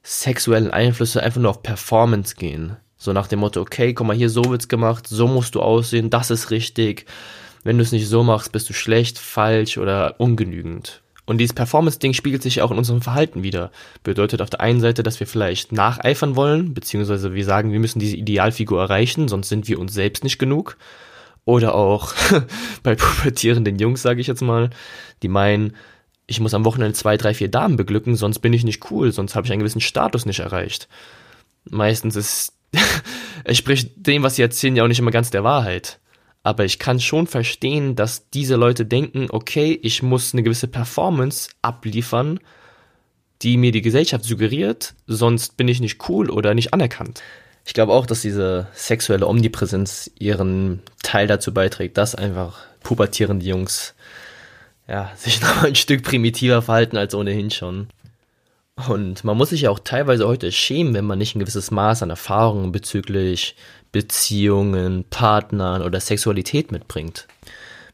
sexuellen 0.03 0.71
Einflüsse 0.71 1.23
einfach 1.23 1.41
nur 1.41 1.51
auf 1.51 1.63
Performance 1.63 2.35
gehen. 2.37 2.77
So 2.97 3.13
nach 3.13 3.29
dem 3.29 3.41
Motto, 3.41 3.61
okay, 3.61 3.93
guck 3.93 4.07
mal 4.07 4.17
hier, 4.17 4.31
so 4.31 4.45
wird's 4.47 4.69
gemacht, 4.69 5.07
so 5.07 5.29
musst 5.29 5.55
du 5.55 5.61
aussehen, 5.61 6.11
das 6.11 6.31
ist 6.31 6.51
richtig. 6.51 7.07
Wenn 7.63 7.77
du 7.77 7.83
es 7.83 7.93
nicht 7.93 8.09
so 8.09 8.23
machst, 8.23 8.53
bist 8.53 8.69
du 8.69 8.73
schlecht, 8.73 9.19
falsch 9.19 9.77
oder 9.77 10.19
ungenügend. 10.19 11.03
Und 11.27 11.39
dieses 11.39 11.55
Performance-Ding 11.55 12.13
spiegelt 12.13 12.43
sich 12.43 12.63
auch 12.63 12.71
in 12.71 12.79
unserem 12.79 13.03
Verhalten 13.03 13.43
wieder. 13.43 13.73
Bedeutet 14.05 14.41
auf 14.41 14.49
der 14.49 14.61
einen 14.61 14.81
Seite, 14.81 15.03
dass 15.03 15.19
wir 15.19 15.27
vielleicht 15.27 15.73
nacheifern 15.73 16.37
wollen, 16.37 16.73
beziehungsweise 16.73 17.35
wir 17.35 17.45
sagen, 17.45 17.73
wir 17.73 17.81
müssen 17.81 17.99
diese 17.99 18.17
Idealfigur 18.17 18.81
erreichen, 18.81 19.27
sonst 19.27 19.49
sind 19.49 19.67
wir 19.67 19.81
uns 19.81 19.93
selbst 19.93 20.23
nicht 20.23 20.39
genug. 20.39 20.79
Oder 21.45 21.75
auch 21.75 22.15
bei 22.85 22.95
pubertierenden 22.95 23.79
Jungs, 23.79 24.03
sage 24.03 24.21
ich 24.21 24.29
jetzt 24.29 24.41
mal, 24.41 24.71
die 25.23 25.29
meinen, 25.29 25.75
ich 26.29 26.41
muss 26.41 26.55
am 26.55 26.65
Wochenende 26.65 26.95
zwei, 26.95 27.17
drei, 27.17 27.35
vier 27.35 27.49
Damen 27.49 27.77
beglücken, 27.77 28.15
sonst 28.15 28.39
bin 28.39 28.53
ich 28.53 28.65
nicht 28.65 28.91
cool, 28.91 29.11
sonst 29.11 29.35
habe 29.35 29.47
ich 29.47 29.53
einen 29.53 29.61
gewissen 29.61 29.81
Status 29.81 30.27
nicht 30.27 30.41
erreicht. 30.41 30.89
Meistens 31.69 32.15
ist, 32.15 32.53
es 33.45 33.59
spricht 33.59 34.07
dem, 34.07 34.23
was 34.23 34.37
sie 34.37 34.43
erzählen, 34.43 34.77
ja 34.77 34.85
auch 34.85 34.89
nicht 34.89 35.01
immer 35.01 35.11
ganz 35.11 35.31
der 35.31 35.43
Wahrheit 35.43 35.99
aber 36.47 36.65
ich 36.65 36.79
kann 36.79 37.01
schon 37.01 37.27
verstehen, 37.27 37.97
dass 37.97 38.31
diese 38.31 38.55
Leute 38.55 38.87
denken, 38.87 39.27
okay, 39.31 39.77
ich 39.83 40.05
muss 40.05 40.33
eine 40.33 40.45
gewisse 40.45 40.69
Performance 40.69 41.51
abliefern, 41.61 42.39
die 43.43 43.57
mir 43.57 43.73
die 43.73 43.83
Gesellschaft 43.83 44.25
suggeriert, 44.25 44.95
sonst 45.09 45.57
bin 45.57 45.67
ich 45.67 45.81
nicht 45.81 46.09
cool 46.09 46.31
oder 46.31 46.55
nicht 46.55 46.73
anerkannt. 46.73 47.21
Ich 47.65 47.75
glaube 47.75 47.93
auch, 47.93 48.07
dass 48.07 48.21
diese 48.21 48.69
sexuelle 48.75 49.27
Omnipräsenz 49.27 50.09
ihren 50.21 50.83
Teil 51.03 51.27
dazu 51.27 51.53
beiträgt, 51.53 51.99
dass 51.99 52.15
einfach 52.15 52.61
pubertierende 52.81 53.45
Jungs 53.45 53.97
ja, 54.87 55.11
sich 55.17 55.41
noch 55.41 55.65
ein 55.65 55.75
Stück 55.75 56.05
primitiver 56.05 56.63
verhalten 56.63 56.97
als 56.97 57.17
ohnehin 57.17 57.51
schon. 57.51 57.89
Und 58.89 59.25
man 59.25 59.37
muss 59.37 59.51
sich 59.51 59.63
ja 59.63 59.71
auch 59.71 59.81
teilweise 59.81 60.29
heute 60.29 60.53
schämen, 60.53 60.95
wenn 60.95 61.07
man 61.07 61.19
nicht 61.19 61.35
ein 61.35 61.41
gewisses 61.41 61.73
Maß 61.73 62.05
an 62.05 62.11
Erfahrungen 62.11 62.71
bezüglich 62.71 63.57
Beziehungen, 63.97 65.07
Partnern 65.09 65.81
oder 65.81 66.01
Sexualität 66.01 66.71
mitbringt. 66.71 67.27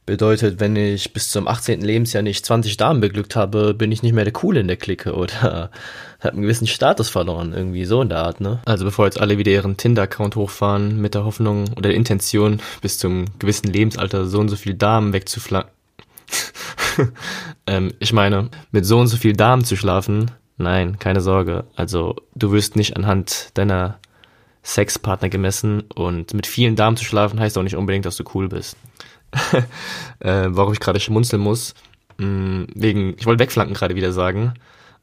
Bedeutet, 0.05 0.59
wenn 0.59 0.75
ich 0.75 1.13
bis 1.13 1.31
zum 1.31 1.47
18. 1.47 1.81
Lebensjahr 1.81 2.25
nicht 2.25 2.45
20 2.45 2.77
Damen 2.77 3.01
beglückt 3.01 3.37
habe, 3.37 3.73
bin 3.73 3.93
ich 3.93 4.03
nicht 4.03 4.15
mehr 4.15 4.25
der 4.25 4.33
Coole 4.33 4.59
in 4.59 4.67
der 4.67 4.77
Clique 4.77 5.15
oder 5.15 5.71
habe 6.19 6.33
einen 6.33 6.43
gewissen 6.43 6.67
Status 6.67 7.09
verloren, 7.09 7.53
irgendwie 7.53 7.85
so 7.85 8.03
in 8.03 8.09
der 8.09 8.19
Art, 8.19 8.41
ne? 8.41 8.59
Also 8.65 8.85
bevor 8.85 9.05
jetzt 9.05 9.21
alle 9.21 9.39
wieder 9.39 9.53
ihren 9.53 9.77
Tinder-Account 9.77 10.35
hochfahren 10.35 11.01
mit 11.01 11.15
der 11.15 11.25
Hoffnung 11.25 11.69
oder 11.77 11.91
der 11.91 11.95
Intention, 11.95 12.61
bis 12.81 12.99
zum 12.99 13.27
gewissen 13.39 13.73
Lebensalter 13.73 14.27
so 14.27 14.41
und 14.41 14.49
so 14.49 14.57
viele 14.57 14.75
Damen 14.75 15.13
wegzuflacken. 15.13 15.71
ähm, 17.69 17.93
ich 18.01 18.13
meine, 18.13 18.51
mit 18.73 18.85
so 18.85 18.99
und 18.99 19.07
so 19.07 19.17
viel 19.17 19.35
Damen 19.35 19.65
zu 19.65 19.77
schlafen, 19.77 20.33
nein, 20.57 20.99
keine 20.99 21.21
Sorge. 21.21 21.63
Also 21.77 22.17
du 22.35 22.51
wirst 22.51 22.75
nicht 22.75 22.97
anhand 22.97 23.51
deiner 23.55 24.01
Sexpartner 24.63 25.29
gemessen 25.29 25.83
und 25.95 26.35
mit 26.35 26.47
vielen 26.47 26.77
Damen 26.77 26.97
zu 26.97 27.05
schlafen 27.05 27.41
heißt 27.41 27.59
auch 27.59 27.63
nicht 27.63 27.77
unbedingt, 27.77 28.07
dass 28.07 28.17
du 28.17 28.25
cool 28.35 28.49
bist. 28.49 28.77
äh, 30.21 30.47
warum 30.49 30.73
ich 30.73 30.81
gerade 30.81 31.01
schmunzeln 31.01 31.43
muss, 31.43 31.75
mh, 32.19 32.27
mm, 32.27 32.67
wegen, 32.75 33.15
ich 33.19 33.27
wollte 33.27 33.41
wegflanken 33.41 33.75
gerade 33.75 33.95
wieder 33.95 34.13
sagen 34.13 34.55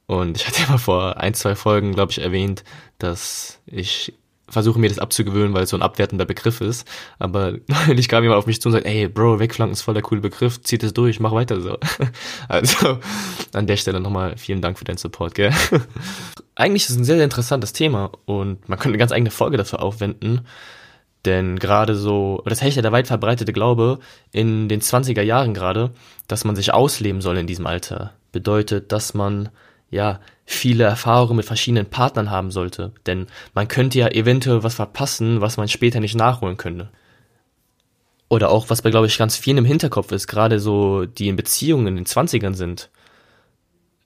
und 0.06 0.38
ich 0.38 0.48
hatte 0.48 0.62
ja 0.62 0.70
mal 0.70 0.78
vor 0.78 1.18
ein, 1.18 1.34
zwei 1.34 1.56
Folgen, 1.56 1.94
glaube 1.94 2.12
ich, 2.12 2.20
erwähnt, 2.20 2.64
dass 3.00 3.60
ich 3.66 4.14
versuche 4.50 4.80
mir 4.80 4.90
das 4.90 5.00
abzugewöhnen, 5.00 5.54
weil 5.54 5.64
es 5.64 5.70
so 5.70 5.78
ein 5.78 5.82
abwertender 5.82 6.26
Begriff 6.26 6.62
ist. 6.62 6.88
Aber 7.20 7.54
neulich 7.68 8.08
kam 8.08 8.24
jemand 8.24 8.40
auf 8.40 8.48
mich 8.48 8.62
zu 8.62 8.70
und 8.70 8.74
sagt, 8.74 8.86
ey, 8.86 9.08
Bro, 9.08 9.40
wegflanken 9.40 9.74
ist 9.74 9.82
voll 9.82 9.94
der 9.94 10.04
coole 10.04 10.22
Begriff, 10.22 10.62
zieht 10.62 10.84
es 10.84 10.94
durch, 10.94 11.20
mach 11.20 11.32
weiter 11.32 11.62
so. 11.62 11.78
Also 12.48 13.00
an 13.54 13.68
der 13.68 13.78
Stelle 13.78 14.00
nochmal 14.00 14.38
vielen 14.38 14.62
Dank 14.62 14.78
für 14.78 14.86
deinen 14.86 14.98
Support, 14.98 15.36
gell? 15.36 15.54
Eigentlich 16.56 16.84
ist 16.84 16.92
es 16.92 16.98
ein 16.98 17.06
sehr, 17.06 17.16
sehr 17.16 17.26
interessantes 17.26 17.74
Thema 17.74 18.12
und 18.26 18.68
man 18.68 18.78
könnte 18.78 18.90
eine 18.90 18.98
ganz 18.98 19.12
eigene 19.12 19.32
Folge 19.32 19.58
dafür 19.58 19.82
aufwenden. 19.82 20.42
Denn 21.26 21.60
gerade 21.60 21.96
so, 21.96 22.42
das 22.46 22.62
ist 22.62 22.76
ja 22.76 22.82
der 22.82 22.92
weit 22.92 23.08
verbreitete 23.08 23.52
Glaube 23.52 24.00
in 24.32 24.70
den 24.70 24.82
20er 24.82 25.22
Jahren 25.22 25.54
gerade, 25.54 25.92
dass 26.28 26.46
man 26.46 26.56
sich 26.56 26.74
ausleben 26.74 27.22
soll 27.22 27.38
in 27.38 27.48
diesem 27.48 27.68
Alter. 27.68 28.14
Bedeutet, 28.32 28.92
dass 28.92 29.14
man 29.14 29.50
ja, 29.92 30.20
viele 30.46 30.84
Erfahrungen 30.84 31.38
mit 31.38 31.46
verschiedenen 31.46 31.86
Partnern 31.86 32.32
haben 32.32 32.52
sollte. 32.52 32.92
Denn 33.06 33.28
man 33.54 33.68
könnte 33.68 34.00
ja 34.00 34.08
eventuell 34.08 34.64
was 34.64 34.76
verpassen, 34.76 35.42
was 35.42 35.58
man 35.58 35.68
später 35.68 36.00
nicht 36.00 36.16
nachholen 36.16 36.58
könnte. 36.58 36.90
Oder 38.30 38.50
auch, 38.50 38.70
was 38.70 38.82
bei, 38.82 38.92
glaube 38.92 39.08
ich, 39.08 39.18
ganz 39.18 39.38
vielen 39.38 39.60
im 39.60 39.66
Hinterkopf 39.66 40.12
ist, 40.12 40.28
gerade 40.28 40.60
so, 40.60 41.06
die 41.06 41.30
in 41.30 41.36
Beziehungen 41.36 41.88
in 41.88 41.96
den 41.96 42.06
Zwanzigern 42.06 42.54
sind. 42.54 42.90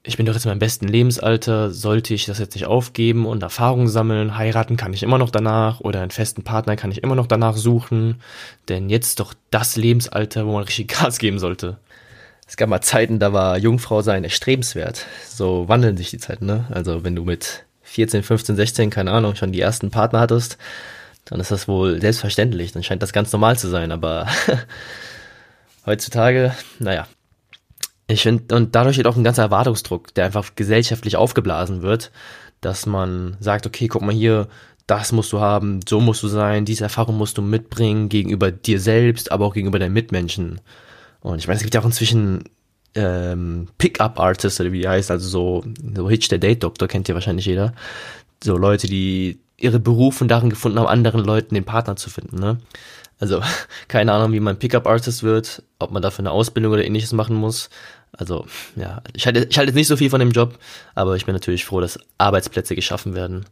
Ich 0.02 0.18
bin 0.18 0.26
doch 0.26 0.34
jetzt 0.34 0.44
in 0.44 0.50
meinem 0.50 0.58
besten 0.58 0.86
Lebensalter, 0.86 1.70
sollte 1.70 2.12
ich 2.12 2.26
das 2.26 2.38
jetzt 2.38 2.54
nicht 2.54 2.66
aufgeben 2.66 3.24
und 3.24 3.42
Erfahrungen 3.42 3.88
sammeln, 3.88 4.36
heiraten 4.36 4.76
kann 4.76 4.92
ich 4.92 5.02
immer 5.02 5.16
noch 5.16 5.30
danach 5.30 5.80
oder 5.80 6.02
einen 6.02 6.10
festen 6.10 6.42
Partner 6.42 6.76
kann 6.76 6.90
ich 6.90 7.02
immer 7.02 7.14
noch 7.14 7.26
danach 7.26 7.56
suchen, 7.56 8.20
denn 8.68 8.90
jetzt 8.90 9.18
doch 9.18 9.32
das 9.50 9.76
Lebensalter, 9.76 10.46
wo 10.46 10.52
man 10.52 10.64
richtig 10.64 10.88
Gas 11.00 11.18
geben 11.18 11.38
sollte 11.38 11.78
es 12.46 12.56
gab 12.56 12.68
mal 12.68 12.80
Zeiten, 12.80 13.18
da 13.18 13.32
war 13.32 13.58
Jungfrau 13.58 14.02
sein 14.02 14.24
erstrebenswert. 14.24 15.06
So 15.28 15.68
wandeln 15.68 15.96
sich 15.96 16.10
die 16.10 16.18
Zeiten, 16.18 16.46
ne? 16.46 16.66
Also 16.70 17.04
wenn 17.04 17.16
du 17.16 17.24
mit 17.24 17.64
14, 17.82 18.22
15, 18.22 18.56
16, 18.56 18.90
keine 18.90 19.12
Ahnung, 19.12 19.34
schon 19.34 19.52
die 19.52 19.60
ersten 19.60 19.90
Partner 19.90 20.20
hattest, 20.20 20.58
dann 21.24 21.40
ist 21.40 21.50
das 21.50 21.68
wohl 21.68 22.00
selbstverständlich. 22.00 22.72
Dann 22.72 22.82
scheint 22.82 23.02
das 23.02 23.12
ganz 23.12 23.32
normal 23.32 23.58
zu 23.58 23.68
sein. 23.68 23.92
Aber 23.92 24.26
heutzutage, 25.86 26.54
naja. 26.78 27.06
Ich 28.06 28.22
finde, 28.22 28.54
und 28.54 28.74
dadurch 28.74 28.96
steht 28.96 29.06
auch 29.06 29.16
ein 29.16 29.24
ganzer 29.24 29.44
Erwartungsdruck, 29.44 30.12
der 30.14 30.26
einfach 30.26 30.54
gesellschaftlich 30.56 31.16
aufgeblasen 31.16 31.80
wird, 31.80 32.10
dass 32.60 32.84
man 32.84 33.38
sagt, 33.40 33.66
okay, 33.66 33.88
guck 33.88 34.02
mal 34.02 34.14
hier, 34.14 34.48
das 34.86 35.12
musst 35.12 35.32
du 35.32 35.40
haben, 35.40 35.80
so 35.88 36.00
musst 36.00 36.22
du 36.22 36.28
sein, 36.28 36.66
diese 36.66 36.84
Erfahrung 36.84 37.16
musst 37.16 37.38
du 37.38 37.42
mitbringen 37.42 38.10
gegenüber 38.10 38.50
dir 38.50 38.78
selbst, 38.78 39.32
aber 39.32 39.46
auch 39.46 39.54
gegenüber 39.54 39.78
deinen 39.78 39.94
Mitmenschen. 39.94 40.60
Und 41.24 41.38
ich 41.38 41.48
meine, 41.48 41.56
es 41.56 41.62
gibt 41.62 41.74
ja 41.74 41.80
auch 41.80 41.86
inzwischen 41.86 42.44
ähm, 42.94 43.68
Pickup-Artists, 43.78 44.60
oder 44.60 44.72
wie 44.72 44.82
die 44.82 44.88
heißt, 44.88 45.10
also 45.10 45.26
so, 45.26 45.64
so 45.96 46.10
Hitch 46.10 46.28
der 46.28 46.38
Date-Doktor, 46.38 46.86
kennt 46.86 47.08
ja 47.08 47.14
wahrscheinlich 47.14 47.46
jeder. 47.46 47.72
So 48.42 48.58
Leute, 48.58 48.88
die 48.88 49.40
ihre 49.56 49.80
Berufung 49.80 50.28
darin 50.28 50.50
gefunden 50.50 50.78
haben, 50.78 50.86
anderen 50.86 51.24
Leuten 51.24 51.54
den 51.54 51.64
Partner 51.64 51.96
zu 51.96 52.10
finden, 52.10 52.38
ne? 52.38 52.58
Also, 53.18 53.40
keine 53.88 54.12
Ahnung, 54.12 54.32
wie 54.32 54.40
man 54.40 54.58
Pickup-Artist 54.58 55.22
wird, 55.22 55.62
ob 55.78 55.92
man 55.92 56.02
dafür 56.02 56.20
eine 56.20 56.30
Ausbildung 56.30 56.74
oder 56.74 56.84
ähnliches 56.84 57.14
machen 57.14 57.36
muss. 57.36 57.70
Also, 58.12 58.44
ja, 58.76 59.02
ich 59.14 59.24
halte, 59.24 59.46
ich 59.48 59.56
halte 59.56 59.70
jetzt 59.70 59.76
nicht 59.76 59.88
so 59.88 59.96
viel 59.96 60.10
von 60.10 60.20
dem 60.20 60.30
Job, 60.30 60.58
aber 60.94 61.16
ich 61.16 61.24
bin 61.24 61.34
natürlich 61.34 61.64
froh, 61.64 61.80
dass 61.80 61.98
Arbeitsplätze 62.18 62.74
geschaffen 62.74 63.14
werden. 63.14 63.46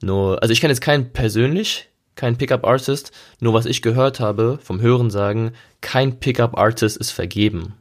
Nur, 0.00 0.42
also 0.42 0.52
ich 0.52 0.60
kenne 0.60 0.72
jetzt 0.72 0.80
keinen 0.80 1.12
persönlich, 1.12 1.90
kein 2.18 2.36
Pickup-Artist, 2.36 3.12
nur 3.40 3.54
was 3.54 3.64
ich 3.64 3.80
gehört 3.80 4.20
habe 4.20 4.58
vom 4.62 4.80
Hören 4.80 5.08
sagen, 5.08 5.52
kein 5.80 6.18
Pickup-Artist 6.18 6.96
ist 6.96 7.12
vergeben. 7.12 7.74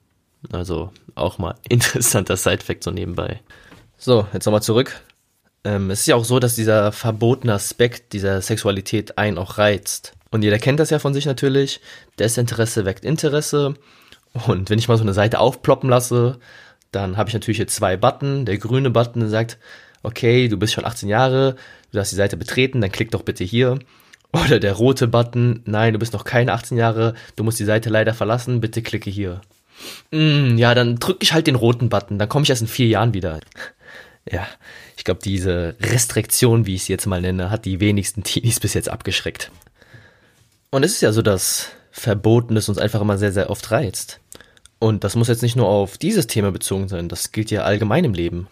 Also 0.52 0.92
auch 1.16 1.40
mal 1.40 1.56
interessanter 1.70 2.38
Side-Fact 2.38 2.84
so 2.84 2.92
nebenbei. 2.92 3.42
So, 3.98 4.28
jetzt 4.32 4.46
nochmal 4.46 4.62
zurück. 4.62 5.02
Ähm, 5.64 5.90
es 5.90 6.02
ist 6.02 6.06
ja 6.06 6.16
auch 6.16 6.24
so, 6.24 6.40
dass 6.40 6.56
dieser 6.56 6.92
verbotene 6.92 7.54
Aspekt 7.54 8.14
dieser 8.14 8.42
Sexualität 8.42 9.18
einen 9.18 9.40
auch 9.40 9.58
reizt. 9.58 10.14
Und 10.30 10.44
jeder 10.44 10.60
kennt 10.60 10.80
das 10.80 10.92
ja 10.92 11.00
von 11.00 11.16
sich 11.16 11.26
natürlich. 11.26 11.82
Desinteresse 12.20 12.86
weckt 12.86 13.04
Interesse. 13.04 13.74
Und 14.46 14.70
wenn 14.70 14.78
ich 14.78 14.88
mal 14.88 14.98
so 14.98 15.04
eine 15.04 15.16
Seite 15.16 15.40
aufploppen 15.40 15.90
lasse, 15.90 16.38
dann 16.92 17.18
habe 17.18 17.30
ich 17.30 17.34
natürlich 17.34 17.58
hier 17.58 17.68
zwei 17.68 17.98
Button. 17.98 18.46
Der 18.46 18.60
grüne 18.60 18.92
Button 18.92 19.28
sagt, 19.30 19.58
okay, 20.04 20.48
du 20.48 20.58
bist 20.58 20.74
schon 20.74 20.86
18 20.86 21.10
Jahre, 21.10 21.56
du 21.92 22.00
hast 22.00 22.12
die 22.12 22.16
Seite 22.16 22.38
betreten, 22.38 22.82
dann 22.82 22.92
klick 22.92 23.10
doch 23.10 23.24
bitte 23.24 23.44
hier. 23.44 23.80
Oder 24.34 24.60
der 24.60 24.74
rote 24.74 25.08
Button, 25.08 25.62
nein, 25.66 25.94
du 25.94 26.00
bist 26.00 26.14
noch 26.14 26.24
keine 26.24 26.54
18 26.54 26.78
Jahre, 26.78 27.14
du 27.36 27.44
musst 27.44 27.60
die 27.60 27.66
Seite 27.66 27.90
leider 27.90 28.14
verlassen, 28.14 28.60
bitte 28.60 28.82
klicke 28.82 29.10
hier. 29.10 29.42
Mm, 30.12 30.58
ja, 30.58 30.76
dann 30.76 30.98
drücke 30.98 31.20
ich 31.22 31.34
halt 31.34 31.48
den 31.48 31.56
roten 31.56 31.90
Button, 31.90 32.20
dann 32.20 32.30
komme 32.30 32.44
ich 32.44 32.50
erst 32.50 32.62
in 32.62 32.68
vier 32.68 32.88
Jahren 32.88 33.14
wieder. 33.14 33.40
Ja, 34.30 34.46
ich 34.98 35.06
glaube, 35.06 35.22
diese 35.24 35.76
Restriktion, 35.80 36.66
wie 36.66 36.76
ich 36.76 36.84
sie 36.84 36.94
jetzt 36.94 37.06
mal 37.06 37.22
nenne, 37.22 37.50
hat 37.50 37.66
die 37.66 37.80
wenigsten 37.80 38.24
Teenies 38.24 38.60
bis 38.60 38.74
jetzt 38.74 38.90
abgeschreckt. 38.90 39.52
Und 40.70 40.84
es 40.84 40.94
ist 40.94 41.02
ja 41.02 41.14
so, 41.14 41.22
dass 41.22 41.70
Verbotenes 41.92 42.68
uns 42.68 42.78
einfach 42.78 43.02
immer 43.02 43.18
sehr, 43.18 43.32
sehr 43.32 43.50
oft 43.50 43.72
reizt. 43.72 44.20
Und 44.80 45.04
das 45.04 45.16
muss 45.16 45.30
jetzt 45.30 45.42
nicht 45.42 45.56
nur 45.56 45.68
auf 45.68 45.98
dieses 45.98 46.28
Thema 46.28 46.52
bezogen 46.52 46.88
sein, 46.88 47.10
das 47.10 47.32
gilt 47.32 47.50
ja 47.50 47.64
allgemein 47.64 48.04
im 48.04 48.14
Leben. 48.14 48.48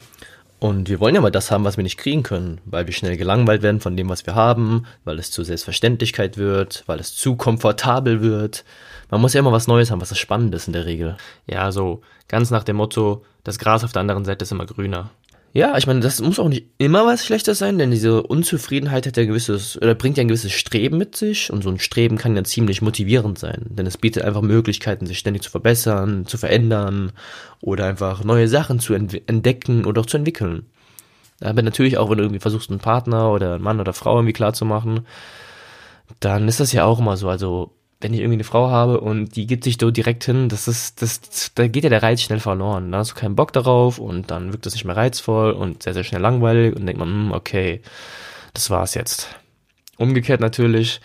Und 0.60 0.90
wir 0.90 1.00
wollen 1.00 1.16
ja 1.16 1.22
mal 1.22 1.32
das 1.32 1.52
haben, 1.52 1.66
was 1.66 1.78
wir 1.78 1.84
nicht 1.84 1.98
kriegen 1.98 2.24
können, 2.24 2.62
weil 2.66 2.88
wir 2.88 2.94
schnell 2.94 3.18
gelangweilt 3.18 3.62
werden 3.62 3.82
von 3.82 3.98
dem, 3.98 4.10
was 4.10 4.26
wir 4.26 4.36
haben, 4.36 4.86
weil 5.04 5.20
es 5.20 5.30
zur 5.30 5.44
Selbstverständlichkeit 5.44 6.38
wird, 6.38 6.84
weil 6.88 7.00
es 7.00 7.16
zu 7.16 7.36
komfortabel 7.36 8.22
wird. 8.22 8.64
Man 9.12 9.22
muss 9.22 9.34
ja 9.34 9.42
immer 9.42 9.52
was 9.52 9.68
Neues 9.68 9.92
haben, 9.92 10.02
was 10.02 10.10
das 10.10 10.18
spannend 10.18 10.56
ist 10.56 10.68
in 10.68 10.74
der 10.74 10.86
Regel. 10.86 11.18
Ja, 11.46 11.72
so 11.72 12.02
ganz 12.28 12.52
nach 12.52 12.64
dem 12.64 12.78
Motto, 12.78 13.24
das 13.44 13.60
Gras 13.60 13.84
auf 13.84 13.92
der 13.92 14.02
anderen 14.02 14.26
Seite 14.26 14.44
ist 14.44 14.52
immer 14.52 14.66
grüner. 14.66 15.12
Ja, 15.56 15.78
ich 15.78 15.88
meine, 15.88 16.02
das 16.02 16.20
muss 16.22 16.38
auch 16.38 16.50
nicht 16.50 16.66
immer 16.80 17.06
was 17.06 17.26
Schlechtes 17.26 17.60
sein, 17.60 17.78
denn 17.78 17.90
diese 17.90 18.24
Unzufriedenheit 18.24 19.08
hat 19.08 19.16
ja 19.16 19.24
gewisses, 19.24 19.78
oder 19.82 19.96
bringt 19.96 20.18
ja 20.18 20.22
ein 20.22 20.28
gewisses 20.28 20.52
Streben 20.52 20.98
mit 20.98 21.16
sich 21.16 21.50
und 21.50 21.64
so 21.64 21.70
ein 21.70 21.80
Streben 21.80 22.18
kann 22.18 22.36
ja 22.36 22.44
ziemlich 22.44 22.82
motivierend 22.82 23.40
sein, 23.40 23.66
denn 23.70 23.88
es 23.88 23.96
bietet 23.98 24.24
einfach 24.24 24.42
Möglichkeiten, 24.42 25.06
sich 25.06 25.18
ständig 25.18 25.44
zu 25.44 25.50
verbessern, 25.50 26.26
zu 26.26 26.38
verändern 26.38 27.14
oder 27.62 27.86
einfach 27.86 28.26
neue 28.26 28.50
Sachen 28.50 28.82
zu 28.82 28.94
entdecken 28.96 29.86
oder 29.86 30.02
auch 30.02 30.06
zu 30.08 30.18
entwickeln. 30.18 30.66
Aber 31.40 31.62
natürlich 31.62 31.98
auch, 31.98 32.10
wenn 32.10 32.18
du 32.18 32.26
irgendwie 32.26 32.42
versuchst, 32.42 32.70
einen 32.70 32.80
Partner 32.80 33.32
oder 33.32 33.54
einen 33.54 33.64
Mann 33.64 33.80
oder 33.80 33.94
Frau 33.94 34.18
irgendwie 34.18 34.34
klar 34.34 34.52
zu 34.52 34.66
machen, 34.66 35.06
dann 36.20 36.50
ist 36.50 36.60
das 36.60 36.74
ja 36.74 36.84
auch 36.84 37.00
immer 37.00 37.16
so, 37.16 37.30
also 37.30 37.72
wenn 38.06 38.14
ich 38.14 38.20
irgendwie 38.20 38.36
eine 38.36 38.44
Frau 38.44 38.70
habe 38.70 39.02
und 39.02 39.36
die 39.36 39.48
gibt 39.48 39.64
sich 39.64 39.78
so 39.82 39.90
direkt 39.90 40.26
hin, 40.26 40.48
das 40.48 40.68
ist, 40.68 41.02
das, 41.02 41.52
da 41.56 41.68
geht 41.68 41.86
ja 41.86 41.90
der 41.90 42.04
Reiz 42.04 42.22
schnell 42.22 42.40
verloren. 42.40 42.92
Da 42.92 43.00
hast 43.00 43.12
du 43.12 43.16
keinen 43.16 43.36
Bock 43.36 43.52
darauf 43.52 43.98
und 43.98 44.30
dann 44.30 44.54
wirkt 44.54 44.68
das 44.68 44.76
nicht 44.76 44.86
mehr 44.86 44.96
reizvoll 44.96 45.54
und 45.54 45.82
sehr, 45.82 45.96
sehr 45.96 46.04
schnell 46.04 46.22
langweilig 46.22 46.76
und 46.76 46.86
denkt 46.86 47.00
man, 47.00 47.10
hm, 47.10 47.32
okay, 47.32 47.82
das 48.54 48.70
war's 48.70 48.94
jetzt. 48.94 49.30
Umgekehrt 49.98 50.40
natürlich, 50.40 51.02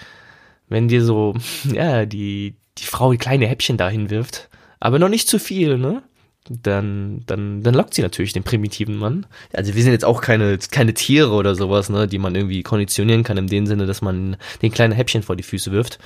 wenn 0.69 0.89
dir 0.89 1.03
so, 1.03 1.35
ja, 1.73 2.05
die, 2.05 2.57
die 2.77 2.85
Frau 2.85 3.13
kleine 3.13 3.47
Häppchen 3.47 3.79
dahin 3.79 4.11
wirft, 4.11 4.51
aber 4.79 4.99
noch 4.99 5.09
nicht 5.09 5.27
zu 5.27 5.39
viel, 5.39 5.79
ne? 5.79 6.03
Dann, 6.49 7.23
dann, 7.27 7.63
dann 7.63 7.75
lockt 7.75 7.95
sie 7.95 8.03
natürlich 8.03 8.33
den 8.33 8.43
primitiven 8.43 8.97
Mann. 8.97 9.27
Also 9.53 9.75
wir 9.75 9.83
sind 9.83 9.93
jetzt 9.93 10.05
auch 10.05 10.21
keine, 10.21 10.59
keine 10.59 10.95
Tiere 10.95 11.33
oder 11.33 11.55
sowas, 11.55 11.91
ne, 11.91 12.09
die 12.09 12.19
man 12.19 12.35
irgendwie 12.35 12.63
konditionieren 12.63 13.23
kann, 13.23 13.37
in 13.37 13.47
dem 13.47 13.67
Sinne, 13.67 13.87
dass 13.87 14.03
man 14.03 14.37
den 14.61 14.73
kleinen 14.73 14.93
Häppchen 14.93 15.23
vor 15.23 15.37
die 15.37 15.43
Füße 15.43 15.71
wirft. 15.71 15.99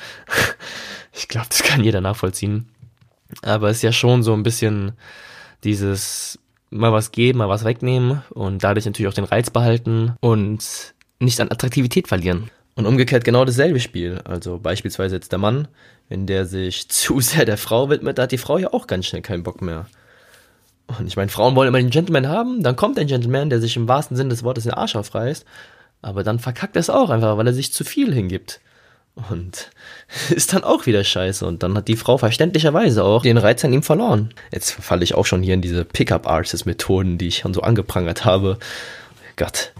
Ich 1.14 1.28
glaube, 1.28 1.46
das 1.48 1.62
kann 1.62 1.82
jeder 1.84 2.00
nachvollziehen. 2.00 2.68
Aber 3.42 3.70
es 3.70 3.78
ist 3.78 3.82
ja 3.82 3.92
schon 3.92 4.22
so 4.22 4.32
ein 4.32 4.42
bisschen 4.42 4.92
dieses 5.64 6.38
mal 6.70 6.92
was 6.92 7.12
geben, 7.12 7.38
mal 7.38 7.48
was 7.48 7.64
wegnehmen 7.64 8.22
und 8.30 8.62
dadurch 8.62 8.84
natürlich 8.84 9.08
auch 9.08 9.14
den 9.14 9.24
Reiz 9.24 9.50
behalten 9.50 10.14
und 10.20 10.94
nicht 11.20 11.40
an 11.40 11.50
Attraktivität 11.50 12.08
verlieren. 12.08 12.50
Und 12.74 12.86
umgekehrt 12.86 13.24
genau 13.24 13.44
dasselbe 13.44 13.78
Spiel. 13.78 14.20
Also 14.24 14.58
beispielsweise 14.58 15.14
jetzt 15.14 15.30
der 15.30 15.38
Mann, 15.38 15.68
wenn 16.08 16.26
der 16.26 16.44
sich 16.44 16.88
zu 16.88 17.20
sehr 17.20 17.44
der 17.44 17.58
Frau 17.58 17.90
widmet, 17.90 18.18
da 18.18 18.24
hat 18.24 18.32
die 18.32 18.38
Frau 18.38 18.58
ja 18.58 18.72
auch 18.72 18.86
ganz 18.86 19.06
schnell 19.06 19.22
keinen 19.22 19.44
Bock 19.44 19.62
mehr. 19.62 19.86
Und 20.86 21.06
ich 21.06 21.16
meine, 21.16 21.30
Frauen 21.30 21.54
wollen 21.54 21.68
immer 21.68 21.78
den 21.78 21.90
Gentleman 21.90 22.28
haben, 22.28 22.62
dann 22.62 22.76
kommt 22.76 22.98
ein 22.98 23.06
Gentleman, 23.06 23.48
der 23.48 23.60
sich 23.60 23.76
im 23.76 23.88
wahrsten 23.88 24.16
Sinne 24.16 24.30
des 24.30 24.42
Wortes 24.42 24.64
den 24.64 24.74
Arsch 24.74 24.96
aufreißt, 24.96 25.46
aber 26.02 26.24
dann 26.24 26.38
verkackt 26.38 26.76
er 26.76 26.80
es 26.80 26.90
auch 26.90 27.08
einfach, 27.08 27.38
weil 27.38 27.46
er 27.46 27.54
sich 27.54 27.72
zu 27.72 27.84
viel 27.84 28.12
hingibt. 28.12 28.60
Und 29.14 29.70
ist 30.30 30.52
dann 30.52 30.64
auch 30.64 30.86
wieder 30.86 31.04
scheiße. 31.04 31.46
Und 31.46 31.62
dann 31.62 31.76
hat 31.76 31.88
die 31.88 31.96
Frau 31.96 32.18
verständlicherweise 32.18 33.04
auch 33.04 33.22
den 33.22 33.38
Reiz 33.38 33.64
an 33.64 33.72
ihm 33.72 33.82
verloren. 33.82 34.34
Jetzt 34.52 34.72
falle 34.72 35.04
ich 35.04 35.14
auch 35.14 35.26
schon 35.26 35.42
hier 35.42 35.54
in 35.54 35.62
diese 35.62 35.84
Pickup-Artist-Methoden, 35.84 37.18
die 37.18 37.28
ich 37.28 37.38
schon 37.38 37.54
so 37.54 37.62
angeprangert 37.62 38.24
habe. 38.24 38.58
Gott. 39.36 39.72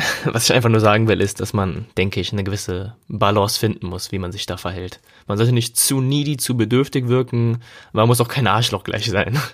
Was 0.24 0.44
ich 0.44 0.52
einfach 0.52 0.68
nur 0.68 0.80
sagen 0.80 1.08
will, 1.08 1.20
ist, 1.20 1.40
dass 1.40 1.52
man, 1.52 1.86
denke 1.96 2.20
ich, 2.20 2.32
eine 2.32 2.44
gewisse 2.44 2.94
Balance 3.08 3.58
finden 3.58 3.86
muss, 3.86 4.12
wie 4.12 4.18
man 4.18 4.32
sich 4.32 4.46
da 4.46 4.56
verhält. 4.56 5.00
Man 5.26 5.38
sollte 5.38 5.52
nicht 5.52 5.76
zu 5.76 6.00
needy, 6.00 6.36
zu 6.36 6.56
bedürftig 6.56 7.08
wirken, 7.08 7.62
man 7.92 8.06
muss 8.06 8.20
auch 8.20 8.28
kein 8.28 8.46
Arschloch 8.46 8.84
gleich 8.84 9.10
sein. 9.10 9.38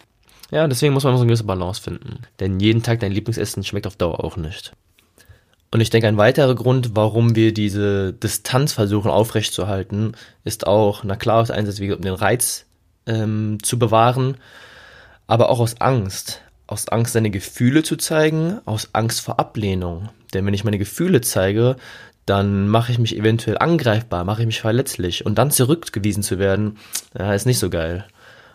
Ja, 0.53 0.69
deswegen 0.69 0.95
muss 0.95 1.03
man 1.03 1.13
so 1.17 1.23
eine 1.23 1.27
gewisse 1.27 1.43
Balance 1.43 1.83
finden. 1.83 2.21
Denn 2.39 2.61
jeden 2.61 2.85
Tag 2.85 3.01
dein 3.01 3.11
Lieblingsessen 3.11 3.65
schmeckt 3.65 3.89
auf 3.89 3.97
Dauer 3.97 4.23
auch 4.23 4.37
nicht. 4.37 4.75
Und 5.77 5.83
ich 5.83 5.91
denke, 5.91 6.09
ein 6.09 6.17
weiterer 6.17 6.55
Grund, 6.55 6.93
warum 6.97 7.37
wir 7.37 7.53
diese 7.53 8.15
Distanz 8.15 8.73
versuchen 8.73 9.11
aufrechtzuerhalten, 9.11 10.13
ist 10.43 10.67
auch, 10.67 11.05
na 11.05 11.17
klar, 11.17 11.43
aus 11.43 11.51
einerseits 11.51 11.81
um 11.95 12.01
den 12.01 12.15
Reiz 12.15 12.65
ähm, 13.05 13.59
zu 13.63 13.79
bewahren, 13.79 14.39
aber 15.27 15.51
auch 15.51 15.61
aus 15.61 15.79
Angst. 15.83 16.41
Aus 16.67 16.89
Angst, 16.89 17.13
seine 17.13 17.29
Gefühle 17.29 17.83
zu 17.83 17.97
zeigen, 17.97 18.59
aus 18.65 18.89
Angst 18.95 19.21
vor 19.21 19.39
Ablehnung. 19.39 20.09
Denn 20.33 20.47
wenn 20.47 20.55
ich 20.55 20.65
meine 20.65 20.79
Gefühle 20.79 21.21
zeige, 21.21 21.77
dann 22.25 22.69
mache 22.69 22.93
ich 22.93 22.99
mich 22.99 23.15
eventuell 23.15 23.59
angreifbar, 23.59 24.25
mache 24.25 24.41
ich 24.41 24.47
mich 24.47 24.63
verletzlich 24.63 25.27
und 25.27 25.37
dann 25.37 25.51
zurückgewiesen 25.51 26.23
zu 26.23 26.39
werden, 26.39 26.79
ja, 27.19 27.35
ist 27.35 27.45
nicht 27.45 27.59
so 27.59 27.69
geil. 27.69 28.07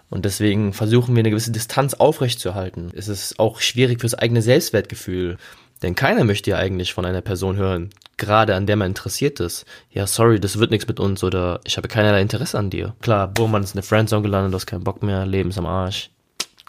Und 0.10 0.26
deswegen 0.26 0.74
versuchen 0.74 1.16
wir 1.16 1.22
eine 1.22 1.30
gewisse 1.30 1.52
Distanz 1.52 1.94
aufrechtzuerhalten. 1.94 2.92
Es 2.96 3.08
ist 3.08 3.40
auch 3.40 3.62
schwierig 3.62 4.02
fürs 4.02 4.16
eigene 4.16 4.42
Selbstwertgefühl. 4.42 5.38
Denn 5.82 5.96
keiner 5.96 6.24
möchte 6.24 6.52
ja 6.52 6.58
eigentlich 6.58 6.94
von 6.94 7.06
einer 7.06 7.22
Person 7.22 7.56
hören, 7.56 7.90
gerade 8.18 8.56
an 8.56 8.68
der 8.68 8.76
man 8.76 8.92
interessiert 8.92 9.40
ist. 9.40 9.66
Ja, 9.92 10.06
sorry, 10.06 10.40
das 10.40 10.60
wird 10.60 10.72
nichts 10.72 10.88
mit 10.88 11.00
uns 11.00 11.24
oder 11.24 11.60
ich 11.64 11.78
habe 11.78 11.88
keinerlei 11.88 12.22
Interesse 12.22 12.58
an 12.58 12.70
dir. 12.70 12.96
Klar, 13.02 13.28
boah, 13.28 13.48
man 13.48 13.64
ist 13.64 13.76
eine 13.76 13.84
Friendzone 13.84 14.22
gelandet, 14.22 14.54
du 14.54 14.56
hast 14.56 14.68
keinen 14.68 14.84
Bock 14.84 15.02
mehr, 15.02 15.26
Lebens 15.26 15.58
am 15.58 15.66
Arsch. 15.66 16.12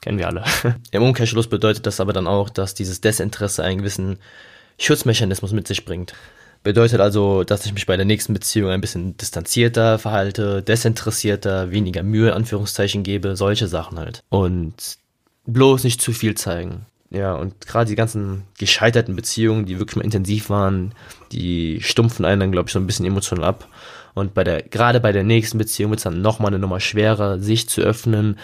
Kennen 0.01 0.19
wir 0.19 0.27
alle. 0.27 0.45
Im 0.91 1.03
Umkehrschluss 1.03 1.47
bedeutet 1.47 1.87
das 1.87 2.01
aber 2.01 2.13
dann 2.13 2.27
auch, 2.27 2.51
dass 2.51 2.75
dieses 2.75 3.01
Desinteresse 3.01 3.63
einen 3.63 3.79
gewissen 3.79 4.19
Schutzmechanismus 4.79 5.53
mit 5.53 5.69
sich 5.69 5.85
bringt. 5.85 6.15
Bedeutet 6.63 7.01
also, 7.01 7.45
dass 7.45 7.67
ich 7.67 7.75
mich 7.75 7.87
bei 7.87 7.97
der 7.97 8.07
nächsten 8.07 8.35
Beziehung 8.35 8.71
ein 8.71 8.81
bisschen 8.81 9.17
distanzierter 9.17 9.99
verhalte, 9.99 10.63
desinteressierter, 10.63 11.71
weniger 11.71 12.03
Mühe 12.03 12.29
in 12.29 12.35
Anführungszeichen 12.35 13.03
gebe, 13.03 13.37
solche 13.37 13.67
Sachen 13.67 13.99
halt. 13.99 14.23
Und 14.29 14.75
bloß 15.47 15.85
nicht 15.85 16.01
zu 16.01 16.13
viel 16.13 16.37
zeigen. 16.37 16.87
Ja, 17.13 17.35
und 17.35 17.67
gerade 17.67 17.91
die 17.91 17.95
ganzen 17.95 18.45
gescheiterten 18.59 19.15
Beziehungen, 19.15 19.67
die 19.67 19.79
wirklich 19.79 19.97
mal 19.97 20.05
intensiv 20.05 20.49
waren, 20.49 20.95
die 21.31 21.83
stumpfen 21.83 22.25
einen 22.25 22.41
dann, 22.41 22.53
glaube 22.53 22.69
ich, 22.69 22.73
so 22.73 22.79
ein 22.79 22.87
bisschen 22.87 23.05
emotional 23.05 23.45
ab. 23.45 23.69
Und 24.15 24.33
bei 24.33 24.45
der, 24.45 24.63
gerade 24.63 24.99
bei 24.99 25.13
der 25.13 25.23
nächsten 25.23 25.59
Beziehung 25.59 25.91
wird 25.91 26.01
es 26.01 26.05
dann 26.05 26.23
nochmal 26.23 26.49
eine 26.49 26.59
Nummer 26.59 26.81
schwerer, 26.81 27.39
sich 27.39 27.69
zu 27.69 27.83
öffnen, 27.83 28.39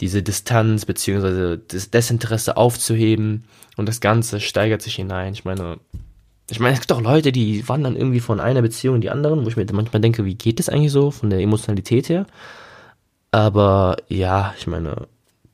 diese 0.00 0.22
Distanz 0.22 0.84
beziehungsweise 0.84 1.58
das 1.58 1.90
Desinteresse 1.90 2.56
aufzuheben 2.58 3.44
und 3.76 3.88
das 3.88 4.00
Ganze 4.00 4.40
steigert 4.40 4.82
sich 4.82 4.96
hinein. 4.96 5.32
Ich 5.32 5.46
meine, 5.46 5.78
ich 6.50 6.60
meine, 6.60 6.74
es 6.74 6.80
gibt 6.80 6.92
auch 6.92 7.00
Leute, 7.00 7.32
die 7.32 7.66
wandern 7.66 7.96
irgendwie 7.96 8.20
von 8.20 8.40
einer 8.40 8.60
Beziehung 8.60 8.96
in 8.96 9.00
die 9.00 9.10
anderen, 9.10 9.44
wo 9.44 9.48
ich 9.48 9.56
mir 9.56 9.66
manchmal 9.72 10.02
denke, 10.02 10.26
wie 10.26 10.34
geht 10.34 10.58
das 10.58 10.68
eigentlich 10.68 10.92
so 10.92 11.10
von 11.10 11.30
der 11.30 11.40
Emotionalität 11.40 12.10
her? 12.10 12.26
Aber 13.30 13.96
ja, 14.08 14.54
ich 14.58 14.66
meine, 14.66 15.08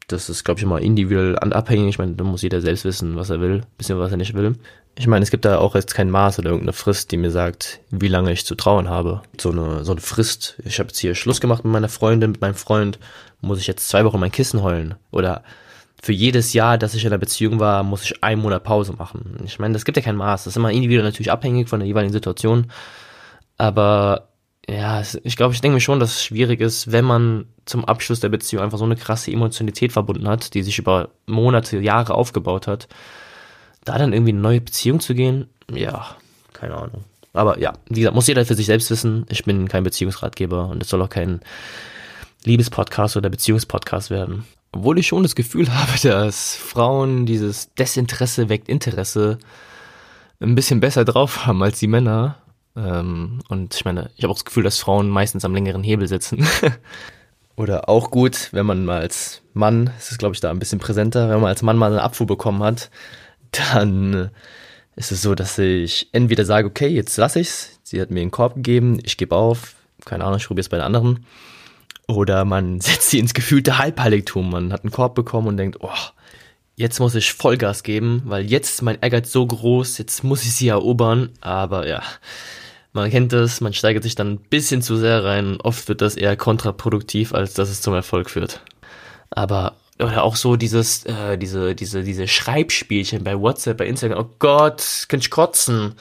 das 0.09 0.29
ist, 0.29 0.45
glaube 0.45 0.59
ich, 0.59 0.65
immer 0.65 0.81
individuell 0.81 1.39
abhängig. 1.39 1.91
Ich 1.91 1.99
meine, 1.99 2.15
da 2.15 2.25
muss 2.25 2.43
jeder 2.43 2.61
selbst 2.61 2.85
wissen, 2.85 3.17
was 3.17 3.31
er 3.31 3.41
will, 3.41 3.63
bisschen 3.77 3.99
was 3.99 4.11
er 4.11 4.17
nicht 4.17 4.35
will. 4.35 4.57
Ich 4.97 5.07
meine, 5.07 5.23
es 5.23 5.31
gibt 5.31 5.45
da 5.45 5.59
auch 5.59 5.75
jetzt 5.75 5.95
kein 5.95 6.11
Maß 6.11 6.39
oder 6.41 6.51
irgendeine 6.51 6.73
Frist, 6.73 7.13
die 7.13 7.19
mir 7.19 7.31
sagt, 7.31 7.81
wie 7.91 8.09
lange 8.09 8.33
ich 8.33 8.45
zu 8.45 8.57
trauen 8.57 8.89
habe. 8.89 9.23
So 9.41 9.51
eine, 9.51 9.85
so 9.85 9.93
eine 9.93 10.01
Frist. 10.01 10.59
Ich 10.65 10.81
habe 10.81 10.89
jetzt 10.89 10.99
hier 10.99 11.15
Schluss 11.15 11.41
gemacht 11.41 11.63
mit 11.63 11.73
meiner 11.73 11.89
Freundin, 11.89 12.33
mit 12.33 12.41
meinem 12.41 12.55
Freund. 12.55 12.99
Muss 13.41 13.61
ich 13.61 13.69
jetzt 13.69 13.89
zwei 13.89 14.05
Wochen 14.05 14.19
mein 14.19 14.33
Kissen 14.33 14.63
heulen? 14.63 14.97
Oder 15.13 15.45
für 16.03 16.13
jedes 16.13 16.53
Jahr, 16.53 16.79
dass 16.79 16.95
ich 16.95 17.05
in 17.05 17.11
einer 17.11 17.19
Beziehung 17.19 17.61
war, 17.61 17.83
muss 17.83 18.03
ich 18.03 18.25
einen 18.25 18.41
Monat 18.41 18.65
Pause 18.65 18.95
machen. 18.95 19.37
Ich 19.45 19.59
meine, 19.59 19.75
das 19.75 19.85
gibt 19.85 19.97
ja 19.97 20.03
kein 20.03 20.17
Maß. 20.17 20.45
Das 20.45 20.53
ist 20.53 20.57
immer 20.57 20.73
individuell 20.73 21.05
natürlich 21.05 21.31
abhängig 21.31 21.69
von 21.69 21.81
der 21.81 21.87
jeweiligen 21.87 22.13
Situation. 22.13 22.73
Aber 23.59 24.28
ja, 24.69 25.03
ich 25.23 25.37
glaube, 25.37 25.55
ich 25.55 25.63
denke 25.63 25.75
mir 25.75 25.81
schon, 25.81 25.99
dass 25.99 26.17
es 26.17 26.25
schwierig 26.25 26.61
ist, 26.61 26.93
wenn 26.93 27.05
man 27.05 27.47
zum 27.65 27.87
Abschluss 27.87 28.21
der 28.21 28.29
Beziehung 28.29 28.63
einfach 28.63 28.79
so 28.79 28.85
eine 28.85 28.97
krasse 28.97 29.33
Emotionalität 29.33 29.93
verbunden 29.93 30.29
hat, 30.29 30.53
die 30.53 30.63
sich 30.63 30.79
über 30.79 31.09
Monate, 31.27 31.79
Jahre 31.79 32.15
aufgebaut 32.15 32.67
hat, 32.67 32.87
da 33.85 33.97
dann 33.97 34.13
irgendwie 34.13 34.33
eine 34.33 34.41
neue 34.41 34.61
Beziehung 34.61 35.01
zu 35.01 35.15
gehen, 35.15 35.49
ja, 35.73 36.17
keine 36.53 36.77
Ahnung. 36.77 37.05
Aber 37.33 37.59
ja, 37.59 37.73
wie 37.89 38.01
gesagt, 38.01 38.15
muss 38.15 38.27
jeder 38.27 38.45
für 38.45 38.55
sich 38.55 38.67
selbst 38.67 38.91
wissen. 38.91 39.25
Ich 39.31 39.45
bin 39.45 39.69
kein 39.69 39.85
Beziehungsratgeber 39.85 40.69
und 40.69 40.83
es 40.83 40.89
soll 40.89 41.01
auch 41.03 41.09
kein 41.09 41.41
Liebespodcast 42.45 43.17
oder 43.17 43.31
Beziehungspodcast 43.31 44.11
werden. 44.11 44.45
Obwohl 44.73 44.99
ich 44.99 45.07
schon 45.07 45.23
das 45.23 45.35
Gefühl 45.35 45.69
habe, 45.75 45.99
dass 46.03 46.57
Frauen 46.57 47.25
dieses 47.25 47.73
Desinteresse 47.75 48.49
weckt 48.49 48.69
Interesse 48.69 49.39
ein 50.41 50.55
bisschen 50.55 50.81
besser 50.81 51.05
drauf 51.05 51.47
haben 51.47 51.63
als 51.63 51.79
die 51.79 51.87
Männer. 51.87 52.37
Ähm, 52.79 53.41
und 53.49 53.75
ich 53.75 53.85
meine, 53.85 54.11
ich 54.17 54.23
habe 54.23 54.31
auch 54.31 54.37
das 54.37 54.45
Gefühl, 54.45 54.63
dass 54.63 54.79
Frauen 54.79 55.09
meistens 55.09 55.45
am 55.45 55.55
längeren 55.55 55.83
Hebel 55.83 56.07
sitzen. 56.07 56.47
Oder 57.57 57.89
auch 57.89 58.13
gut, 58.13 58.51
wenn 58.53 58.67
man 58.67 58.85
mal 58.85 59.01
als 59.01 59.43
Mann, 59.53 59.87
das 59.97 60.13
ist 60.13 60.19
glaube 60.19 60.35
ich 60.35 60.41
da 60.41 60.51
ein 60.51 60.61
bisschen 60.61 60.79
präsenter, 60.79 61.29
wenn 61.29 61.41
man 61.41 61.49
als 61.49 61.63
Mann 61.63 61.77
mal 61.77 61.91
eine 61.91 62.03
Abfuhr 62.03 62.27
bekommen 62.27 62.63
hat, 62.63 62.91
dann 63.51 64.31
ist 64.95 65.11
es 65.11 65.23
so, 65.23 65.35
dass 65.35 65.59
ich 65.59 66.09
entweder 66.13 66.45
sage, 66.45 66.69
okay, 66.69 66.87
jetzt 66.87 67.17
lasse 67.17 67.41
ich's, 67.41 67.81
sie 67.83 68.01
hat 68.01 68.13
mir 68.13 68.21
einen 68.21 68.31
Korb 68.31 68.55
gegeben, 68.55 69.01
ich 69.03 69.17
gebe 69.17 69.35
auf, 69.35 69.75
keine 70.05 70.25
Ahnung, 70.25 70.39
ich 70.39 70.47
probiere 70.47 70.63
es 70.63 70.69
bei 70.69 70.77
den 70.77 70.87
anderen. 70.87 71.27
Oder 72.07 72.45
man 72.45 72.81
setzt 72.81 73.11
sie 73.11 73.19
ins 73.19 73.35
gefühlte 73.35 73.79
Halbheiligtum, 73.79 74.51
man 74.51 74.73
hat 74.73 74.85
einen 74.85 74.93
Korb 74.93 75.17
bekommen 75.17 75.49
und 75.49 75.57
denkt, 75.57 75.79
oh, 75.81 75.91
jetzt 76.77 77.01
muss 77.01 77.17
ich 77.17 77.33
Vollgas 77.33 77.83
geben, 77.83 78.23
weil 78.27 78.45
jetzt 78.45 78.75
ist 78.75 78.83
mein 78.83 78.99
Ehrgeiz 79.01 79.33
so 79.33 79.45
groß, 79.45 79.99
jetzt 79.99 80.23
muss 80.23 80.45
ich 80.45 80.55
sie 80.55 80.69
erobern, 80.69 81.31
aber 81.41 81.89
ja, 81.89 82.03
man 82.99 83.11
kennt 83.11 83.33
das, 83.33 83.61
man 83.61 83.73
steigert 83.73 84.03
sich 84.03 84.15
dann 84.15 84.33
ein 84.33 84.39
bisschen 84.39 84.83
zu 84.83 84.97
sehr 84.97 85.25
rein. 85.25 85.59
Oft 85.61 85.89
wird 85.89 86.01
das 86.01 86.17
eher 86.17 86.37
kontraproduktiv, 86.37 87.33
als 87.33 87.55
dass 87.55 87.71
es 87.71 87.81
zum 87.81 87.95
Erfolg 87.95 88.31
führt. 88.31 88.61
Aber 89.31 89.75
oder 90.01 90.23
auch 90.23 90.37
so 90.37 90.57
dieses, 90.57 91.05
äh, 91.07 91.37
diese, 91.37 91.75
diese, 91.75 92.03
diese 92.05 92.29
Schreibspielchen 92.29 93.25
bei 93.25 93.39
WhatsApp, 93.39 93.79
bei 93.79 93.87
Instagram. 93.87 94.19
Oh 94.21 94.31
Gott, 94.39 95.07
kann 95.09 95.21
ich 95.21 95.31
kotzen 95.31 95.95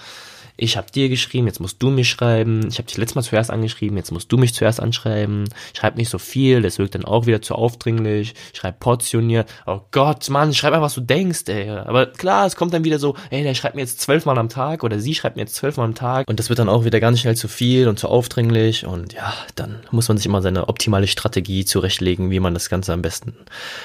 ich 0.57 0.75
habe 0.75 0.91
dir 0.91 1.07
geschrieben, 1.07 1.47
jetzt 1.47 1.59
musst 1.59 1.81
du 1.81 1.89
mir 1.89 2.03
schreiben, 2.03 2.67
ich 2.67 2.79
habe 2.79 2.87
dich 2.87 2.97
letztes 2.97 3.15
Mal 3.15 3.21
zuerst 3.21 3.51
angeschrieben, 3.51 3.95
jetzt 3.97 4.11
musst 4.11 4.31
du 4.31 4.37
mich 4.37 4.53
zuerst 4.53 4.79
anschreiben, 4.79 5.45
schreib 5.73 5.95
nicht 5.95 6.09
so 6.09 6.17
viel, 6.17 6.63
das 6.63 6.79
wirkt 6.79 6.95
dann 6.95 7.05
auch 7.05 7.27
wieder 7.27 7.41
zu 7.41 7.53
aufdringlich, 7.55 8.33
schreib 8.53 8.79
portioniert, 8.79 9.47
oh 9.67 9.81
Gott, 9.91 10.29
Mann, 10.29 10.53
schreib 10.53 10.73
einfach, 10.73 10.85
was 10.85 10.95
du 10.95 11.01
denkst, 11.01 11.43
ey. 11.47 11.69
Aber 11.69 12.07
klar, 12.07 12.47
es 12.47 12.55
kommt 12.55 12.73
dann 12.73 12.83
wieder 12.83 12.97
so, 12.97 13.15
ey, 13.29 13.43
der 13.43 13.53
schreibt 13.53 13.75
mir 13.75 13.81
jetzt 13.81 14.01
zwölfmal 14.01 14.37
am 14.39 14.49
Tag 14.49 14.83
oder 14.83 14.99
sie 14.99 15.13
schreibt 15.13 15.35
mir 15.35 15.43
jetzt 15.43 15.55
zwölfmal 15.55 15.85
am 15.85 15.95
Tag 15.95 16.27
und 16.27 16.39
das 16.39 16.49
wird 16.49 16.59
dann 16.59 16.69
auch 16.69 16.85
wieder 16.85 16.99
ganz 16.99 17.19
schnell 17.19 17.35
zu 17.35 17.47
viel 17.47 17.87
und 17.87 17.99
zu 17.99 18.07
aufdringlich 18.07 18.85
und 18.85 19.13
ja, 19.13 19.33
dann 19.55 19.83
muss 19.91 20.07
man 20.07 20.17
sich 20.17 20.25
immer 20.25 20.41
seine 20.41 20.69
optimale 20.69 21.07
Strategie 21.07 21.65
zurechtlegen, 21.65 22.31
wie 22.31 22.39
man 22.39 22.55
das 22.55 22.69
Ganze 22.69 22.93
am 22.93 23.03
besten 23.03 23.35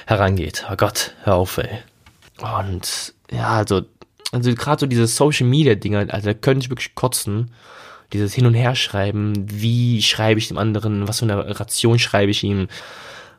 herangeht. 0.07 0.65
Oh 0.73 0.77
Gott, 0.77 1.13
hör 1.25 1.35
auf, 1.35 1.59
ey. 1.59 1.79
Und 2.41 3.15
ja, 3.31 3.51
also 3.51 3.83
also 4.33 4.53
gerade 4.55 4.81
so 4.81 4.87
diese 4.87 5.07
Social 5.07 5.47
Media 5.47 5.75
Dinger, 5.75 6.07
also 6.09 6.27
da 6.27 6.35
könnte 6.35 6.65
ich 6.65 6.71
wirklich 6.71 6.95
kotzen. 6.95 7.53
dieses 8.13 8.35
Hin- 8.35 8.47
und 8.47 8.55
Herschreiben, 8.55 9.47
wie 9.49 10.03
schreibe 10.03 10.39
ich 10.39 10.49
dem 10.49 10.59
anderen, 10.59 11.09
was 11.09 11.21
für 11.21 11.25
eine 11.25 11.59
Ration 11.61 11.99
schreibe 11.99 12.31
ich 12.31 12.43
ihm. 12.43 12.69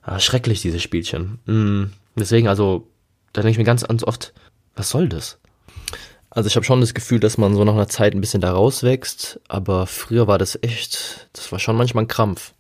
Ah, 0.02 0.20
schrecklich, 0.20 0.62
diese 0.62 0.80
Spielchen. 0.80 1.40
Mm, 1.46 1.92
deswegen, 2.16 2.48
also, 2.48 2.88
da 3.34 3.42
denke 3.42 3.52
ich 3.52 3.58
mir 3.60 3.64
ganz, 3.66 3.84
ganz 3.88 4.04
oft, 4.04 4.34
was 4.76 4.90
soll 4.90 5.10
das? 5.10 5.40
Also 6.30 6.48
ich 6.48 6.56
habe 6.56 6.66
schon 6.66 6.82
das 6.82 6.96
Gefühl, 6.96 7.20
dass 7.20 7.38
man 7.38 7.54
so 7.54 7.64
nach 7.64 7.74
einer 7.74 7.88
Zeit 7.88 8.16
ein 8.16 8.22
bisschen 8.22 8.42
da 8.42 8.52
rauswächst, 8.52 9.40
aber 9.48 9.86
früher 9.86 10.28
war 10.28 10.40
das 10.40 10.58
echt, 10.64 11.30
das 11.34 11.52
war 11.52 11.60
schon 11.60 11.76
manchmal 11.76 12.06
ein 12.06 12.08
Krampf. 12.08 12.54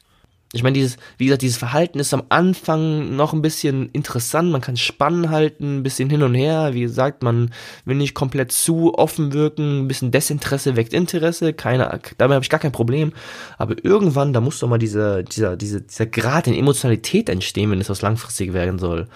Ich 0.55 0.61
meine, 0.61 0.75
dieses, 0.75 0.97
wie 1.17 1.25
gesagt, 1.25 1.41
dieses 1.41 1.57
Verhalten 1.57 1.99
ist 1.99 2.13
am 2.13 2.23
Anfang 2.29 3.15
noch 3.15 3.33
ein 3.33 3.41
bisschen 3.41 3.89
interessant, 3.89 4.51
man 4.51 4.61
kann 4.61 4.77
Spannen 4.77 5.31
halten, 5.31 5.79
ein 5.79 5.83
bisschen 5.83 6.11
hin 6.11 6.21
und 6.21 6.35
her, 6.35 6.75
wie 6.75 6.81
gesagt, 6.81 7.23
man 7.23 7.49
will 7.85 7.97
nicht 7.97 8.13
komplett 8.13 8.51
zu 8.51 8.93
offen 8.93 9.33
wirken, 9.33 9.79
ein 9.79 9.87
bisschen 9.87 10.11
Desinteresse 10.11 10.75
weckt 10.75 10.93
Interesse, 10.93 11.53
keine, 11.53 11.99
damit 12.19 12.35
habe 12.35 12.43
ich 12.43 12.51
gar 12.51 12.59
kein 12.59 12.71
Problem, 12.71 13.13
aber 13.57 13.83
irgendwann, 13.83 14.31
da 14.31 14.41
muss 14.41 14.59
doch 14.59 14.69
mal 14.69 14.77
dieser, 14.77 15.23
dieser, 15.23 15.57
dieser, 15.57 15.79
dieser 15.79 16.05
Grad 16.05 16.45
in 16.45 16.53
Emotionalität 16.53 17.29
entstehen, 17.29 17.71
wenn 17.71 17.81
es 17.81 17.89
was 17.89 18.03
langfristig 18.03 18.53
werden 18.53 18.77
soll. 18.77 19.07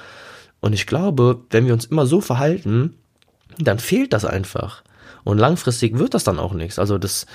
Und 0.59 0.73
ich 0.73 0.87
glaube, 0.87 1.41
wenn 1.51 1.67
wir 1.67 1.73
uns 1.73 1.85
immer 1.85 2.07
so 2.07 2.19
verhalten, 2.19 2.95
dann 3.59 3.77
fehlt 3.77 4.11
das 4.11 4.25
einfach. 4.25 4.81
Und 5.23 5.37
langfristig 5.37 5.99
wird 5.99 6.15
das 6.15 6.23
dann 6.23 6.39
auch 6.39 6.53
nichts. 6.53 6.79
Also 6.79 6.97
das, 6.97 7.27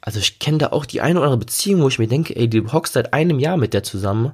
also 0.00 0.18
ich 0.18 0.38
kenne 0.38 0.58
da 0.58 0.68
auch 0.68 0.86
die 0.86 1.00
eine 1.00 1.18
oder 1.18 1.28
andere 1.28 1.46
Beziehung, 1.46 1.82
wo 1.82 1.88
ich 1.88 1.98
mir 1.98 2.08
denke, 2.08 2.34
ey, 2.36 2.48
du 2.48 2.72
hockst 2.72 2.94
seit 2.94 3.12
einem 3.12 3.38
Jahr 3.38 3.56
mit 3.56 3.74
der 3.74 3.82
zusammen 3.82 4.32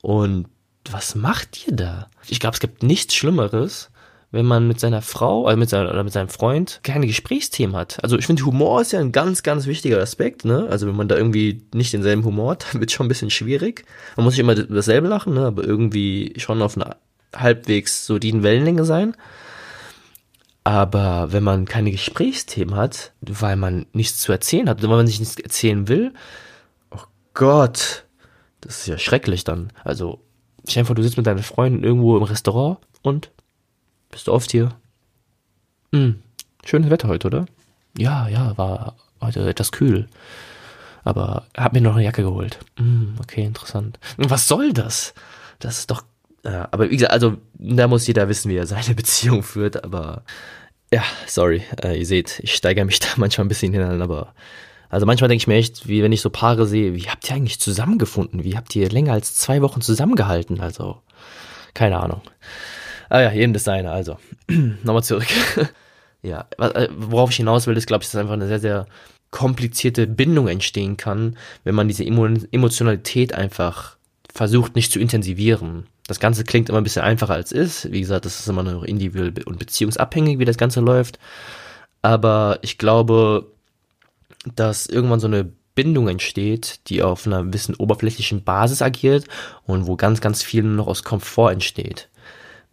und 0.00 0.46
was 0.90 1.14
macht 1.14 1.66
ihr 1.66 1.76
da? 1.76 2.08
Ich 2.28 2.40
glaube, 2.40 2.54
es 2.54 2.60
gibt 2.60 2.82
nichts 2.82 3.14
Schlimmeres, 3.14 3.90
wenn 4.32 4.46
man 4.46 4.66
mit 4.66 4.80
seiner 4.80 5.02
Frau 5.02 5.46
also 5.46 5.58
mit 5.58 5.68
seiner, 5.68 5.90
oder 5.90 6.02
mit 6.02 6.12
seinem 6.12 6.28
Freund 6.28 6.80
keine 6.82 7.06
Gesprächsthemen 7.06 7.76
hat. 7.76 8.02
Also 8.02 8.18
ich 8.18 8.26
finde, 8.26 8.44
Humor 8.44 8.80
ist 8.80 8.92
ja 8.92 8.98
ein 8.98 9.12
ganz, 9.12 9.42
ganz 9.42 9.66
wichtiger 9.66 10.00
Aspekt, 10.00 10.44
ne? 10.44 10.66
Also 10.70 10.86
wenn 10.86 10.96
man 10.96 11.06
da 11.06 11.16
irgendwie 11.16 11.62
nicht 11.74 11.92
denselben 11.92 12.24
Humor 12.24 12.52
hat, 12.52 12.66
dann 12.72 12.80
wird 12.80 12.90
schon 12.90 13.06
ein 13.06 13.08
bisschen 13.08 13.30
schwierig. 13.30 13.84
Man 14.16 14.24
muss 14.24 14.32
nicht 14.32 14.40
immer 14.40 14.54
dasselbe 14.54 15.06
lachen, 15.06 15.34
ne? 15.34 15.46
Aber 15.46 15.62
irgendwie 15.62 16.32
schon 16.38 16.62
auf 16.62 16.76
einer 16.76 16.96
halbwegs 17.36 18.06
soliden 18.06 18.42
Wellenlänge 18.42 18.84
sein. 18.84 19.14
Aber 20.64 21.32
wenn 21.32 21.42
man 21.42 21.64
keine 21.64 21.90
Gesprächsthemen 21.90 22.76
hat, 22.76 23.12
weil 23.20 23.56
man 23.56 23.86
nichts 23.92 24.20
zu 24.20 24.30
erzählen 24.30 24.68
hat, 24.68 24.82
weil 24.82 24.88
man 24.88 25.06
sich 25.06 25.18
nichts 25.18 25.36
erzählen 25.36 25.88
will, 25.88 26.14
oh 26.90 27.02
Gott, 27.34 28.04
das 28.60 28.78
ist 28.78 28.86
ja 28.86 28.98
schrecklich 28.98 29.42
dann. 29.42 29.72
Also, 29.82 30.20
dir 30.64 30.84
vor, 30.84 30.94
du 30.94 31.02
sitzt 31.02 31.16
mit 31.16 31.26
deinen 31.26 31.42
Freunden 31.42 31.82
irgendwo 31.82 32.16
im 32.16 32.22
Restaurant 32.22 32.78
und 33.02 33.30
bist 34.10 34.28
du 34.28 34.32
oft 34.32 34.52
hier? 34.52 34.74
Hm, 35.92 36.22
schönes 36.64 36.90
Wetter 36.90 37.08
heute, 37.08 37.26
oder? 37.26 37.46
Ja, 37.98 38.28
ja, 38.28 38.56
war 38.56 38.94
heute 39.20 39.48
etwas 39.48 39.72
kühl. 39.72 40.06
Aber 41.04 41.46
hab 41.56 41.72
mir 41.72 41.80
noch 41.80 41.94
eine 41.94 42.04
Jacke 42.04 42.22
geholt. 42.22 42.60
Hm, 42.76 43.16
okay, 43.20 43.44
interessant. 43.44 43.98
Was 44.16 44.46
soll 44.46 44.72
das? 44.72 45.14
Das 45.58 45.78
ist 45.78 45.90
doch 45.90 46.04
ja, 46.44 46.68
aber 46.70 46.90
wie 46.90 46.96
gesagt, 46.96 47.12
also 47.12 47.36
da 47.54 47.86
muss 47.88 48.06
jeder 48.06 48.28
wissen, 48.28 48.50
wie 48.50 48.56
er 48.56 48.66
seine 48.66 48.94
Beziehung 48.96 49.42
führt, 49.42 49.84
aber 49.84 50.24
ja, 50.92 51.02
sorry, 51.26 51.62
äh, 51.82 51.98
ihr 51.98 52.06
seht, 52.06 52.40
ich 52.42 52.54
steigere 52.54 52.84
mich 52.84 52.98
da 53.00 53.08
manchmal 53.16 53.46
ein 53.46 53.48
bisschen 53.48 53.72
hinein, 53.72 54.02
aber 54.02 54.34
also 54.92 55.06
manchmal 55.06 55.28
denke 55.28 55.40
ich 55.40 55.46
mir 55.46 55.54
echt, 55.54 55.88
wie 55.88 56.02
wenn 56.02 56.12
ich 56.12 56.20
so 56.20 56.28
Paare 56.28 56.66
sehe, 56.66 56.94
wie 56.94 57.08
habt 57.08 57.28
ihr 57.28 57.34
eigentlich 57.34 57.58
zusammengefunden? 57.58 58.44
Wie 58.44 58.56
habt 58.58 58.76
ihr 58.76 58.90
länger 58.90 59.14
als 59.14 59.34
zwei 59.34 59.62
Wochen 59.62 59.80
zusammengehalten? 59.80 60.60
Also, 60.60 61.00
keine 61.72 61.98
Ahnung. 61.98 62.20
Ah 63.08 63.22
ja, 63.22 63.32
jedem 63.32 63.54
das 63.54 63.64
seine, 63.64 63.90
also. 63.90 64.18
Nochmal 64.48 65.02
zurück. 65.02 65.26
ja, 66.22 66.46
äh, 66.58 66.88
worauf 66.94 67.30
ich 67.30 67.36
hinaus 67.36 67.66
will, 67.66 67.76
ist, 67.78 67.86
glaube 67.86 68.04
ich, 68.04 68.10
dass 68.10 68.20
einfach 68.20 68.34
eine 68.34 68.48
sehr, 68.48 68.60
sehr 68.60 68.86
komplizierte 69.30 70.06
Bindung 70.06 70.46
entstehen 70.48 70.98
kann, 70.98 71.38
wenn 71.64 71.74
man 71.74 71.88
diese 71.88 72.04
Emotionalität 72.04 73.32
einfach 73.32 73.96
versucht 74.30 74.76
nicht 74.76 74.92
zu 74.92 75.00
intensivieren. 75.00 75.86
Das 76.06 76.20
Ganze 76.20 76.44
klingt 76.44 76.68
immer 76.68 76.80
ein 76.80 76.84
bisschen 76.84 77.02
einfacher 77.02 77.34
als 77.34 77.52
ist. 77.52 77.90
Wie 77.92 78.00
gesagt, 78.00 78.24
das 78.24 78.40
ist 78.40 78.48
immer 78.48 78.62
noch 78.62 78.82
individuell 78.82 79.32
und 79.44 79.58
beziehungsabhängig, 79.58 80.38
wie 80.38 80.44
das 80.44 80.56
Ganze 80.56 80.80
läuft. 80.80 81.18
Aber 82.02 82.58
ich 82.62 82.78
glaube, 82.78 83.46
dass 84.56 84.86
irgendwann 84.86 85.20
so 85.20 85.28
eine 85.28 85.52
Bindung 85.74 86.08
entsteht, 86.08 86.80
die 86.88 87.02
auf 87.02 87.26
einer 87.26 87.44
gewissen 87.44 87.74
oberflächlichen 87.76 88.42
Basis 88.44 88.82
agiert 88.82 89.26
und 89.64 89.86
wo 89.86 89.96
ganz, 89.96 90.20
ganz 90.20 90.42
viel 90.42 90.64
noch 90.64 90.86
aus 90.86 91.02
Komfort 91.02 91.52
entsteht. 91.52 92.08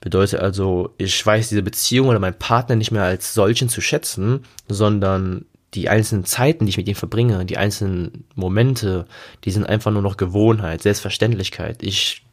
Bedeutet 0.02 0.40
also, 0.40 0.94
ich 0.98 1.26
weiß 1.26 1.50
diese 1.50 1.62
Beziehung 1.62 2.08
oder 2.08 2.20
meinen 2.20 2.40
Partner 2.40 2.76
nicht 2.76 2.92
mehr 2.92 3.04
als 3.04 3.34
solchen 3.34 3.70
zu 3.70 3.82
schätzen, 3.82 4.44
sondern 4.68 5.46
die 5.74 5.90
einzelnen 5.90 6.26
Zeiten, 6.26 6.66
die 6.66 6.72
ich 6.72 6.78
mit 6.78 6.88
ihm 6.88 6.96
verbringe, 6.96 7.46
die 7.46 7.58
einzelnen 7.58 8.26
Momente, 8.34 9.06
die 9.44 9.52
sind 9.52 9.66
einfach 9.66 9.92
nur 9.92 10.02
noch 10.02 10.18
Gewohnheit, 10.18 10.82
Selbstverständlichkeit. 10.82 11.84
Ich 11.84 12.24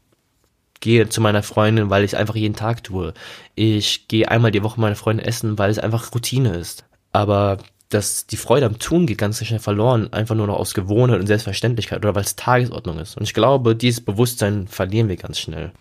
gehe 0.81 1.09
zu 1.09 1.21
meiner 1.21 1.43
Freundin, 1.43 1.91
weil 1.91 2.05
ich 2.05 2.13
es 2.13 2.19
einfach 2.19 2.37
jeden 2.37 2.57
Tag 2.57 2.85
tue. 2.85 3.15
Ich 3.55 4.09
gehe 4.09 4.31
einmal 4.31 4.51
die 4.51 4.63
Woche 4.63 4.81
meine 4.81 4.97
Freundin 4.97 5.27
essen, 5.27 5.59
weil 5.59 5.71
es 5.71 5.79
einfach 5.79 6.15
Routine 6.15 6.57
ist. 6.57 6.85
Aber 7.13 7.59
dass 7.89 8.27
die 8.27 8.37
Freude 8.37 8.67
am 8.67 8.79
Tun 8.79 9.07
geht 9.07 9.19
ganz 9.19 9.45
schnell 9.45 9.61
verloren, 9.61 10.13
einfach 10.13 10.35
nur 10.35 10.47
noch 10.47 10.57
aus 10.57 10.75
Gewohnheit 10.75 11.21
und 11.21 11.27
Selbstverständlichkeit 11.27 11.99
oder 11.99 12.15
weil 12.15 12.25
es 12.25 12.37
Tagesordnung 12.37 12.99
ist. 12.99 13.17
Und 13.17 13.23
ich 13.23 13.35
glaube, 13.35 13.77
dieses 13.77 14.01
Bewusstsein 14.01 14.67
verlieren 14.67 15.09
wir 15.09 15.17
ganz 15.17 15.39
schnell. 15.39 15.73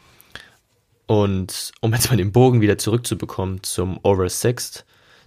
Und 1.07 1.71
um 1.81 1.93
jetzt 1.93 2.09
mal 2.09 2.17
den 2.17 2.31
Bogen 2.31 2.61
wieder 2.61 2.77
zurückzubekommen 2.77 3.63
zum 3.63 3.99
Oversexed, 4.03 4.85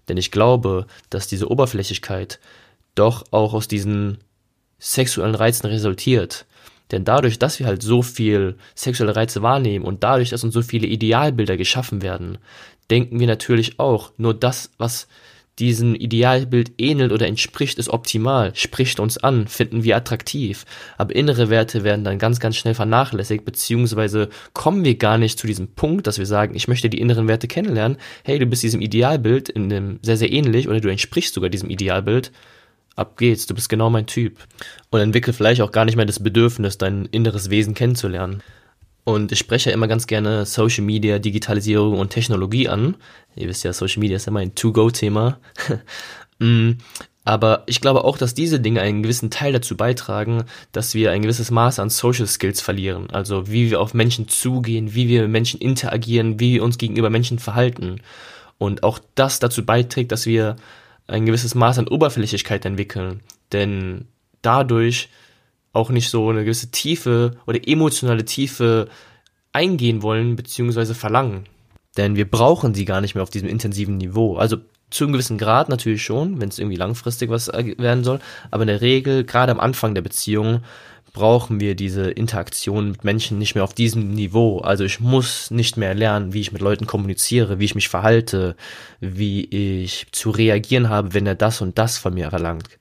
denn 0.09 0.17
ich 0.17 0.31
glaube, 0.31 0.87
dass 1.11 1.27
diese 1.27 1.51
Oberflächlichkeit 1.51 2.41
doch 2.95 3.27
auch 3.31 3.55
aus 3.55 3.69
diesen 3.69 4.19
sexuellen 4.79 5.35
Reizen 5.35 5.67
resultiert. 5.67 6.47
Denn 6.91 7.05
dadurch, 7.05 7.39
dass 7.39 7.59
wir 7.59 7.67
halt 7.67 7.83
so 7.83 8.03
viel 8.03 8.57
sexuelle 8.75 9.15
Reize 9.15 9.43
wahrnehmen 9.43 9.85
und 9.85 10.03
dadurch, 10.03 10.31
dass 10.31 10.45
uns 10.45 10.55
so 10.55 10.63
viele 10.63 10.87
Idealbilder 10.87 11.57
geschaffen 11.57 12.03
werden, 12.03 12.39
denken 12.91 13.21
wir 13.21 13.27
natürlich 13.27 13.79
auch, 13.79 14.13
nur 14.17 14.35
das, 14.35 14.71
was 14.79 15.09
diesem 15.59 15.95
Idealbild 15.95 16.73
ähnelt 16.79 17.13
oder 17.13 17.27
entspricht, 17.27 17.79
ist 17.79 17.89
optimal, 17.89 18.55
spricht 18.55 19.01
uns 19.01 19.19
an, 19.19 19.49
finden 19.49 19.83
wir 19.83 19.97
attraktiv. 19.97 20.65
Aber 20.97 21.15
innere 21.15 21.51
Werte 21.51 21.83
werden 21.83 22.05
dann 22.05 22.19
ganz, 22.19 22.39
ganz 22.39 22.57
schnell 22.57 22.75
vernachlässigt, 22.75 23.45
beziehungsweise 23.45 24.29
kommen 24.53 24.85
wir 24.85 24.97
gar 24.97 25.19
nicht 25.19 25.39
zu 25.39 25.47
diesem 25.47 25.69
Punkt, 25.69 26.07
dass 26.07 26.19
wir 26.19 26.27
sagen, 26.27 26.55
ich 26.55 26.69
möchte 26.69 26.89
die 26.89 27.01
inneren 27.01 27.27
Werte 27.29 27.49
kennenlernen. 27.49 27.99
Hey, 28.25 28.39
du 28.39 28.47
bist 28.47 28.63
diesem 28.63 28.81
Idealbild 28.81 29.49
in 29.49 29.69
dem 29.69 29.99
sehr, 30.03 30.17
sehr 30.17 30.31
ähnlich 30.31 30.69
oder 30.69 30.81
du 30.81 30.89
entsprichst 30.89 31.35
sogar 31.35 31.51
diesem 31.51 31.71
Idealbild 31.71 32.31
ab 32.99 33.17
geht's, 33.17 33.47
du 33.47 33.55
bist 33.55 33.69
genau 33.69 33.91
mein 33.91 34.07
Typ. 34.07 34.39
Und 34.91 35.01
entwickle 35.01 35.33
vielleicht 35.33 35.61
auch 35.61 35.73
gar 35.73 35.85
nicht 35.85 35.97
mehr 35.97 36.07
das 36.07 36.23
Bedürfnis, 36.23 36.79
dein 36.79 37.07
inneres 37.07 37.51
Wesen 37.51 37.75
kennenzulernen. 37.75 38.43
Und 39.05 39.33
ich 39.33 39.39
spreche 39.39 39.71
ja 39.71 39.75
immer 39.75 39.89
ganz 39.89 40.07
gerne 40.07 40.45
Social 40.45 40.85
Media, 40.85 41.19
Digitalisierung 41.19 41.99
und 41.99 42.11
Technologie 42.11 42.69
an. 42.69 42.97
Ihr 43.37 43.49
wisst 43.49 43.65
ja, 43.65 43.73
Social 43.73 44.01
Media 44.01 44.17
ist 44.17 44.27
ja 44.27 44.33
mein 44.33 44.55
To-Go-Thema. 44.55 45.39
Mm, 46.41 46.75
aber 47.25 47.65
ich 47.67 47.81
glaube 47.81 48.05
auch, 48.05 48.17
dass 48.17 48.33
diese 48.33 48.61
Dinge 48.61 48.81
einen 48.81 49.03
gewissen 49.03 49.29
Teil 49.29 49.53
dazu 49.53 49.77
beitragen, 49.77 50.45
dass 50.71 50.95
wir 50.95 51.11
ein 51.11 51.23
gewisses 51.23 51.51
Maß 51.51 51.81
an 51.81 51.91
Social 51.91 52.29
Skills 52.29 52.61
verlieren. 52.61 53.11
Also 53.11 53.51
wie 53.51 53.71
wir 53.71 53.81
auf 53.81 53.93
Menschen 53.93 54.29
zugehen, 54.29 54.95
wie 54.95 55.09
wir 55.09 55.23
mit 55.23 55.33
Menschen 55.33 55.61
interagieren, 55.61 56.39
wie 56.39 56.55
wir 56.55 56.63
uns 56.63 56.79
gegenüber 56.79 57.11
Menschen 57.11 57.41
verhalten. 57.41 58.03
Und 58.57 58.85
auch 58.85 59.01
das 59.17 59.41
dazu 59.41 59.67
beiträgt, 59.67 60.13
dass 60.13 60.27
wir 60.27 60.55
ein 61.09 61.27
gewisses 61.27 61.55
Maß 61.55 61.79
an 61.79 61.89
Oberflächlichkeit 61.89 62.65
entwickeln, 62.65 63.21
denn 63.53 64.07
dadurch 64.43 65.09
auch 65.73 65.91
nicht 65.91 66.11
so 66.11 66.29
eine 66.29 66.45
gewisse 66.45 66.71
Tiefe 66.71 67.33
oder 67.47 67.67
emotionale 67.67 68.25
Tiefe 68.25 68.89
eingehen 69.53 70.03
wollen 70.03 70.37
bzw. 70.37 70.95
verlangen. 70.95 71.45
Denn 71.97 72.17
wir 72.17 72.31
brauchen 72.31 72.75
sie 72.75 72.85
gar 72.85 73.01
nicht 73.01 73.15
mehr 73.15 73.23
auf 73.23 73.31
diesem 73.31 73.49
intensiven 73.49 73.97
Niveau. 73.97 74.37
Also 74.37 74.59
zu 74.91 75.05
einem 75.05 75.13
gewissen 75.13 75.39
Grad 75.39 75.69
natürlich 75.69 76.03
schon, 76.03 76.41
wenn 76.41 76.49
es 76.49 76.59
irgendwie 76.59 76.77
langfristig 76.77 77.31
was 77.31 77.49
werden 77.49 78.05
soll, 78.05 78.21
aber 78.51 78.63
in 78.63 78.69
der 78.69 78.81
Regel, 78.81 79.25
gerade 79.25 79.53
am 79.53 79.61
Anfang 79.61 79.95
der 79.95 80.03
Beziehung, 80.03 80.63
brauchen 81.13 81.61
wir 81.61 81.75
diese 81.75 82.11
Interaktion 82.11 82.91
mit 82.91 83.05
Menschen 83.05 83.39
nicht 83.39 83.55
mehr 83.55 83.65
auf 83.65 83.75
diesem 83.75 84.13
Niveau. 84.13 84.59
Also 84.59 84.85
ich 84.85 85.01
muss 85.01 85.51
nicht 85.51 85.77
mehr 85.77 85.95
lernen, 85.95 86.33
wie 86.33 86.41
ich 86.41 86.53
mit 86.53 86.63
Leuten 86.63 86.87
kommuniziere, 86.87 87.59
wie 87.59 87.65
ich 87.65 87.75
mich 87.75 87.89
verhalte, 87.89 88.57
wie 89.01 89.45
ich 89.45 90.07
zu 90.13 90.31
reagieren 90.31 90.89
habe, 90.89 91.15
wenn 91.15 91.27
er 91.27 91.35
das 91.35 91.61
und 91.61 91.79
das 91.79 91.99
von 91.99 92.15
mir 92.15 92.31
verlangt. 92.31 92.79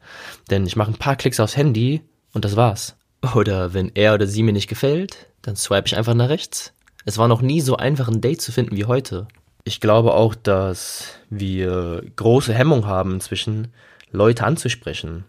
Denn 0.50 0.66
ich 0.66 0.76
mache 0.76 0.92
ein 0.92 1.00
paar 1.00 1.16
Klicks 1.16 1.40
aufs 1.40 1.58
Handy 1.58 2.02
und 2.34 2.46
das 2.46 2.56
war's. 2.56 2.96
Oder 3.36 3.74
wenn 3.74 3.92
er 3.96 4.14
oder 4.14 4.28
sie 4.28 4.44
mir 4.44 4.54
nicht 4.54 4.70
gefällt, 4.70 5.28
dann 5.42 5.56
swipe 5.56 5.88
ich 5.88 5.98
einfach 5.98 6.14
nach 6.14 6.30
rechts. 6.30 6.74
Es 7.06 7.18
war 7.18 7.28
noch 7.28 7.42
nie 7.42 7.62
so 7.62 7.78
einfach 7.78 8.08
ein 8.10 8.22
Date 8.22 8.42
zu 8.42 8.52
finden 8.52 8.76
wie 8.76 8.86
heute. 8.86 9.28
Ich 9.64 9.80
glaube 9.80 10.14
auch, 10.14 10.36
dass 10.36 11.16
wir 11.30 12.04
große 12.16 12.54
Hemmung 12.54 12.86
haben 12.86 13.16
inzwischen, 13.16 13.70
Leute 14.12 14.46
anzusprechen. 14.46 15.26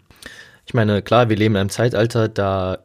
Ich 0.65 0.73
meine, 0.73 1.01
klar, 1.01 1.29
wir 1.29 1.35
leben 1.35 1.55
in 1.55 1.61
einem 1.61 1.69
Zeitalter, 1.69 2.27
da 2.27 2.79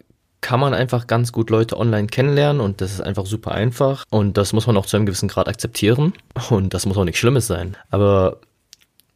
kann 0.44 0.60
man 0.60 0.74
einfach 0.74 1.06
ganz 1.06 1.32
gut 1.32 1.48
Leute 1.48 1.78
online 1.78 2.06
kennenlernen 2.06 2.60
und 2.60 2.82
das 2.82 2.92
ist 2.92 3.00
einfach 3.00 3.24
super 3.24 3.52
einfach 3.52 4.04
und 4.10 4.36
das 4.36 4.52
muss 4.52 4.66
man 4.66 4.76
auch 4.76 4.84
zu 4.84 4.94
einem 4.94 5.06
gewissen 5.06 5.30
Grad 5.30 5.48
akzeptieren 5.48 6.12
und 6.50 6.74
das 6.74 6.84
muss 6.84 6.98
auch 6.98 7.04
nichts 7.04 7.18
Schlimmes 7.18 7.46
sein. 7.46 7.78
Aber 7.88 8.40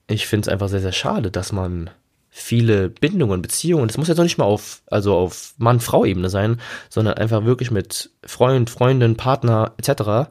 ich 0.06 0.26
finde 0.26 0.46
es 0.46 0.48
einfach 0.48 0.70
sehr, 0.70 0.80
sehr 0.80 0.92
schade, 0.92 1.30
dass 1.30 1.52
man 1.52 1.90
viele 2.30 2.88
Bindungen, 2.88 3.42
Beziehungen, 3.42 3.88
das 3.88 3.98
muss 3.98 4.08
jetzt 4.08 4.16
noch 4.16 4.24
nicht 4.24 4.38
mal 4.38 4.46
auf, 4.46 4.80
also 4.86 5.14
auf 5.16 5.52
Mann-Frau-Ebene 5.58 6.30
sein, 6.30 6.62
sondern 6.88 7.18
einfach 7.18 7.44
wirklich 7.44 7.70
mit 7.70 8.08
Freund, 8.24 8.70
Freundin, 8.70 9.18
Partner 9.18 9.74
etc. 9.76 10.30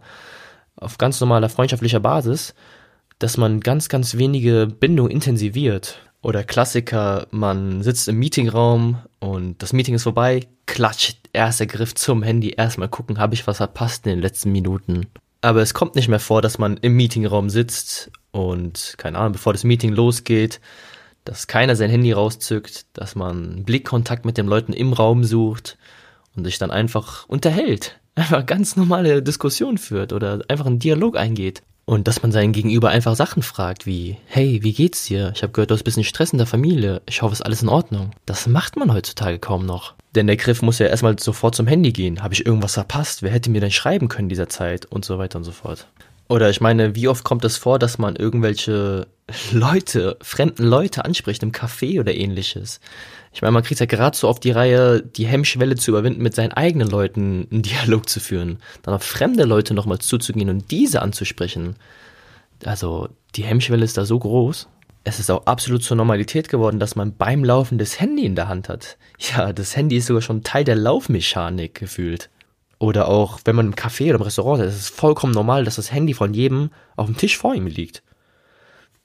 auf 0.77 0.97
ganz 0.97 1.21
normaler 1.21 1.49
freundschaftlicher 1.49 1.99
Basis, 1.99 2.55
dass 3.19 3.37
man 3.37 3.59
ganz, 3.59 3.87
ganz 3.87 4.17
wenige 4.17 4.65
Bindungen 4.65 5.11
intensiviert. 5.11 5.99
Oder 6.23 6.43
Klassiker, 6.43 7.27
man 7.29 7.83
sitzt 7.83 8.07
im 8.07 8.17
Meetingraum 8.17 8.97
und 9.19 9.61
das 9.63 9.73
Meeting 9.73 9.95
ist 9.95 10.03
vorbei, 10.03 10.47
klatscht, 10.65 11.17
erster 11.33 11.65
Griff 11.65 11.95
zum 11.95 12.23
Handy, 12.23 12.51
erstmal 12.51 12.89
gucken, 12.89 13.19
habe 13.19 13.33
ich 13.33 13.47
was 13.47 13.57
verpasst 13.57 14.05
in 14.05 14.11
den 14.11 14.21
letzten 14.21 14.51
Minuten. 14.51 15.07
Aber 15.41 15.61
es 15.61 15.73
kommt 15.73 15.95
nicht 15.95 16.07
mehr 16.07 16.19
vor, 16.19 16.41
dass 16.41 16.57
man 16.57 16.77
im 16.77 16.95
Meetingraum 16.95 17.49
sitzt 17.49 18.11
und, 18.31 18.95
keine 18.97 19.17
Ahnung, 19.17 19.33
bevor 19.33 19.53
das 19.53 19.63
Meeting 19.63 19.91
losgeht, 19.91 20.59
dass 21.25 21.47
keiner 21.47 21.75
sein 21.75 21.89
Handy 21.89 22.11
rauszückt, 22.11 22.85
dass 22.93 23.15
man 23.15 23.63
Blickkontakt 23.63 24.25
mit 24.25 24.37
den 24.37 24.47
Leuten 24.47 24.73
im 24.73 24.93
Raum 24.93 25.23
sucht 25.23 25.77
und 26.35 26.45
sich 26.45 26.57
dann 26.57 26.71
einfach 26.71 27.27
unterhält. 27.27 27.99
Einfach 28.15 28.47
ganz 28.47 28.75
normale 28.75 29.21
Diskussionen 29.21 29.77
führt 29.77 30.11
oder 30.11 30.41
einfach 30.47 30.65
einen 30.65 30.79
Dialog 30.79 31.17
eingeht. 31.17 31.61
Und 31.89 32.09
dass 32.09 32.21
man 32.21 32.33
seinen 32.33 32.51
Gegenüber 32.51 32.89
einfach 32.89 33.15
Sachen 33.15 33.41
fragt 33.41 33.85
wie, 33.85 34.17
hey, 34.25 34.59
wie 34.61 34.73
geht's 34.73 35.05
dir? 35.05 35.31
Ich 35.33 35.41
habe 35.41 35.53
gehört, 35.53 35.71
du 35.71 35.73
hast 35.73 35.83
ein 35.83 35.85
bisschen 35.85 36.03
Stress 36.03 36.33
in 36.33 36.37
der 36.37 36.45
Familie. 36.45 37.01
Ich 37.07 37.21
hoffe, 37.21 37.31
es 37.31 37.39
ist 37.39 37.45
alles 37.45 37.61
in 37.61 37.69
Ordnung. 37.69 38.11
Das 38.25 38.45
macht 38.45 38.75
man 38.75 38.91
heutzutage 38.91 39.39
kaum 39.39 39.65
noch. 39.65 39.93
Denn 40.13 40.27
der 40.27 40.35
Griff 40.35 40.61
muss 40.61 40.79
ja 40.79 40.87
erstmal 40.87 41.17
sofort 41.17 41.55
zum 41.55 41.65
Handy 41.65 41.93
gehen. 41.93 42.21
Habe 42.21 42.33
ich 42.33 42.45
irgendwas 42.45 42.73
verpasst? 42.73 43.23
Wer 43.23 43.31
hätte 43.31 43.49
mir 43.49 43.61
denn 43.61 43.71
schreiben 43.71 44.09
können 44.09 44.27
dieser 44.27 44.49
Zeit? 44.49 44.85
Und 44.85 45.05
so 45.05 45.17
weiter 45.17 45.37
und 45.37 45.45
so 45.45 45.53
fort. 45.53 45.87
Oder 46.27 46.49
ich 46.49 46.59
meine, 46.59 46.93
wie 46.93 47.07
oft 47.07 47.23
kommt 47.23 47.45
es 47.45 47.55
vor, 47.55 47.79
dass 47.79 47.97
man 47.97 48.17
irgendwelche 48.17 49.07
Leute, 49.53 50.17
fremden 50.21 50.65
Leute 50.65 51.05
anspricht 51.05 51.41
im 51.41 51.53
Café 51.53 52.01
oder 52.01 52.13
ähnliches? 52.13 52.81
Ich 53.37 53.43
meine, 53.43 53.51
man 53.51 53.61
kriegt 53.61 53.79
ja 53.79 53.85
gerade 53.85 54.17
so 54.17 54.27
auf 54.27 54.39
die 54.39 54.49
Reihe, 54.49 54.99
die 54.99 55.27
Hemmschwelle 55.27 55.75
zu 55.75 55.91
überwinden, 55.91 56.23
mit 56.23 56.33
seinen 56.33 56.53
eigenen 56.53 56.87
Leuten 56.87 57.47
einen 57.51 57.61
Dialog 57.61 58.09
zu 58.09 58.19
führen. 58.19 58.57
Dann 58.81 58.95
auf 58.95 59.03
fremde 59.03 59.43
Leute 59.43 59.75
nochmal 59.75 59.99
zuzugehen 59.99 60.49
und 60.49 60.71
diese 60.71 61.03
anzusprechen. 61.03 61.75
Also, 62.65 63.09
die 63.35 63.43
Hemmschwelle 63.43 63.85
ist 63.85 63.95
da 63.95 64.05
so 64.05 64.17
groß. 64.17 64.67
Es 65.03 65.19
ist 65.19 65.29
auch 65.29 65.45
absolut 65.45 65.83
zur 65.83 65.97
Normalität 65.97 66.49
geworden, 66.49 66.79
dass 66.79 66.95
man 66.95 67.15
beim 67.15 67.43
Laufen 67.43 67.77
das 67.77 67.99
Handy 67.99 68.25
in 68.25 68.33
der 68.33 68.47
Hand 68.47 68.69
hat. 68.69 68.97
Ja, 69.19 69.53
das 69.53 69.75
Handy 69.75 69.97
ist 69.97 70.07
sogar 70.07 70.23
schon 70.23 70.41
Teil 70.41 70.63
der 70.63 70.75
Laufmechanik 70.75 71.75
gefühlt. 71.75 72.31
Oder 72.79 73.07
auch, 73.07 73.41
wenn 73.45 73.55
man 73.55 73.67
im 73.67 73.75
Café 73.75 74.05
oder 74.05 74.15
im 74.15 74.23
Restaurant 74.23 74.63
ist, 74.63 74.73
ist 74.73 74.81
es 74.81 74.89
vollkommen 74.89 75.33
normal, 75.33 75.63
dass 75.63 75.75
das 75.75 75.91
Handy 75.91 76.15
von 76.15 76.33
jedem 76.33 76.71
auf 76.95 77.05
dem 77.05 77.17
Tisch 77.17 77.37
vor 77.37 77.53
ihm 77.53 77.67
liegt. 77.67 78.01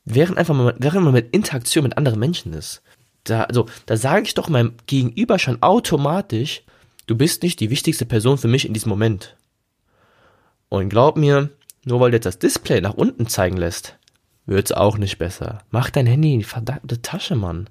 Während 0.06 0.38
einfach 0.38 0.54
mal, 0.54 0.74
während 0.78 1.04
man 1.04 1.12
mit 1.12 1.34
Interaktion 1.34 1.84
mit 1.84 1.98
anderen 1.98 2.18
Menschen 2.18 2.54
ist. 2.54 2.82
Da, 3.24 3.44
also, 3.44 3.66
da 3.86 3.96
sage 3.96 4.24
ich 4.26 4.34
doch 4.34 4.48
meinem 4.48 4.74
Gegenüber 4.86 5.38
schon 5.38 5.62
automatisch, 5.62 6.62
du 7.06 7.16
bist 7.16 7.42
nicht 7.42 7.60
die 7.60 7.70
wichtigste 7.70 8.06
Person 8.06 8.38
für 8.38 8.48
mich 8.48 8.66
in 8.66 8.74
diesem 8.74 8.90
Moment. 8.90 9.36
Und 10.68 10.88
glaub 10.88 11.16
mir, 11.16 11.50
nur 11.84 12.00
weil 12.00 12.10
du 12.10 12.16
jetzt 12.16 12.26
das 12.26 12.38
Display 12.38 12.80
nach 12.80 12.94
unten 12.94 13.26
zeigen 13.26 13.56
lässt, 13.56 13.96
wird's 14.46 14.72
auch 14.72 14.98
nicht 14.98 15.18
besser. 15.18 15.62
Mach 15.70 15.90
dein 15.90 16.06
Handy 16.06 16.32
in 16.32 16.40
die 16.40 16.44
verdammte 16.44 17.02
Tasche, 17.02 17.36
Mann. 17.36 17.68